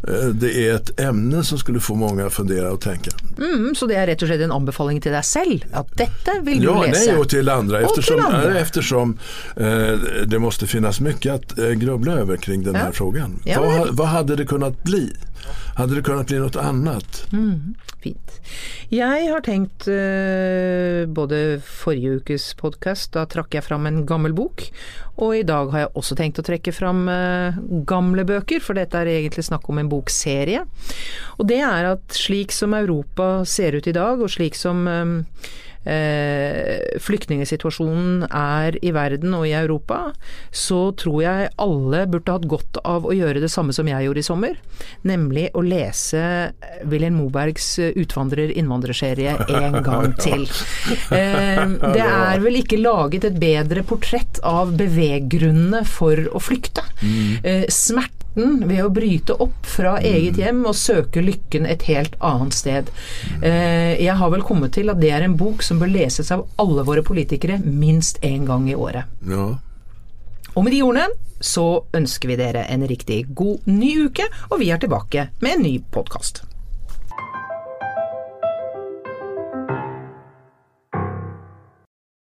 eh, 0.09 0.27
det 0.27 0.69
är 0.69 0.75
ett 0.75 1.01
ämne 1.01 1.45
som 1.45 1.59
skulle 1.59 1.81
få 1.81 1.95
många 1.95 2.27
att 2.27 2.33
fundera 2.33 2.73
och 2.73 2.81
tänka. 2.81 3.11
Mm, 3.39 3.75
så 3.75 3.87
det 3.87 3.95
er 3.95 4.07
rett 4.07 4.23
og 4.23 4.29
slett 4.29 4.41
en 4.45 4.53
anbefaling 4.53 5.01
til 5.03 5.13
deg 5.13 5.25
selv? 5.25 5.65
At 5.73 5.93
dette 5.99 6.39
vil 6.45 6.61
du 6.61 6.65
Ja, 6.69 6.83
lese? 6.85 7.07
nej, 7.13 7.17
och 7.21 7.29
till 7.29 7.49
andra. 7.49 7.77
Och 7.79 7.83
Eftersom, 7.85 8.17
till 8.17 8.25
andra. 8.35 8.59
eftersom 8.59 9.19
eh, 9.57 9.93
det 10.27 10.39
måste 10.39 10.67
finnas 10.67 11.01
mycket 11.01 11.33
att 11.35 11.59
eh, 11.59 11.69
grubbla 11.71 12.13
över 12.13 12.37
kring 12.37 12.63
den 12.65 12.75
Ja. 12.75 12.81
här 12.81 12.93
frågan. 12.93 13.41
Ja, 13.45 13.61
vad, 13.61 13.97
vad 13.97 14.09
hade 14.09 14.37
det 14.37 14.45
kunnat 14.47 14.83
bli? 14.85 15.13
Hade 15.77 15.95
det 15.95 16.03
kunnat 16.03 16.27
bli 16.27 16.39
något 16.39 16.57
annat? 16.57 17.27
Fint. 18.01 18.41
Jeg 18.89 19.29
har 19.29 19.43
tenkt 19.45 19.87
eh, 19.89 21.05
både 21.09 21.61
forrige 21.65 22.21
ukes 22.21 22.47
podkast, 22.59 23.13
da 23.15 23.27
trakk 23.29 23.55
jeg 23.55 23.67
fram 23.67 23.89
en 23.89 24.03
gammel 24.09 24.35
bok. 24.37 24.65
Og 25.21 25.37
i 25.37 25.45
dag 25.47 25.69
har 25.73 25.85
jeg 25.85 25.93
også 26.01 26.17
tenkt 26.17 26.41
å 26.41 26.47
trekke 26.47 26.73
fram 26.73 27.05
eh, 27.13 27.59
gamle 27.89 28.25
bøker, 28.29 28.65
for 28.65 28.79
dette 28.79 28.99
er 28.99 29.13
egentlig 29.13 29.45
snakk 29.51 29.69
om 29.69 29.83
en 29.83 29.91
bokserie. 29.93 30.65
Og 31.39 31.49
det 31.53 31.61
er 31.67 31.91
at 31.93 32.17
slik 32.17 32.57
som 32.57 32.77
Europa 32.77 33.43
ser 33.49 33.77
ut 33.77 33.89
i 33.91 33.97
dag, 33.97 34.21
og 34.21 34.33
slik 34.33 34.57
som 34.59 34.87
eh, 34.89 35.51
flyktningsituasjonen 35.81 38.27
er 38.29 38.77
i 38.85 38.93
verden 38.93 39.33
og 39.39 39.47
i 39.49 39.55
Europa, 39.57 40.13
så 40.53 40.91
tror 41.01 41.23
jeg 41.25 41.49
alle 41.61 42.03
burde 42.11 42.35
hatt 42.37 42.49
godt 42.51 42.81
av 42.85 43.07
å 43.09 43.15
gjøre 43.17 43.41
det 43.41 43.51
samme 43.53 43.73
som 43.77 43.89
jeg 43.89 44.07
gjorde 44.07 44.23
i 44.23 44.27
sommer. 44.27 44.59
Nemlig 45.09 45.49
å 45.57 45.65
lese 45.65 46.23
Wilhelm 46.85 47.21
Mobergs 47.23 47.73
utvandrer-innvandrerserie 47.89 49.37
en 49.61 49.81
gang 49.87 50.15
til. 50.21 50.47
Eh, 51.17 51.65
det 51.81 52.07
er 52.07 52.45
vel 52.45 52.61
ikke 52.61 52.81
laget 52.81 53.27
et 53.29 53.41
bedre 53.41 53.85
portrett 53.87 54.43
av 54.47 54.75
beveggrunnene 54.79 55.85
for 55.89 56.29
å 56.31 56.43
flykte. 56.43 56.85
Eh, 57.43 57.67
smerten 58.31 58.69
ved 58.69 58.85
å 58.85 58.91
bryte 58.91 59.35
opp 59.35 59.67
fra 59.67 59.99
eget 60.01 60.39
hjem 60.39 60.65
og 60.67 60.75
søke 60.75 61.21
lykken 61.21 61.67
et 61.67 61.83
helt 61.89 62.15
annet 62.21 62.55
sted. 62.55 62.91
Eh, 63.43 64.01
jeg 64.03 64.17
har 64.17 64.31
vel 64.31 64.43
kommet 64.43 64.73
til 64.73 64.91
at 64.91 65.01
det 65.01 65.11
er 65.11 65.23
en 65.23 65.37
bok 65.37 65.63
som 65.63 65.79
bør 65.79 65.89
leses 65.89 66.31
av 66.31 66.47
alle 66.59 66.85
våre 66.85 67.03
politikere 67.03 67.61
minst 67.65 68.21
én 68.23 68.47
gang 68.47 68.69
i 68.69 68.75
året. 68.75 69.05
Ja. 69.27 69.59
Og 70.55 70.65
med 70.65 70.73
de 70.73 70.83
ordene 70.83 71.09
så 71.41 71.85
ønsker 71.95 72.29
vi 72.29 72.37
dere 72.37 72.67
en 72.69 72.87
riktig 72.87 73.35
god 73.35 73.65
ny 73.67 74.07
uke, 74.07 74.27
og 74.51 74.61
vi 74.61 74.71
er 74.71 74.79
tilbake 74.79 75.31
med 75.41 75.57
en 75.57 75.63
ny 75.63 75.79
podkast. 75.91 76.43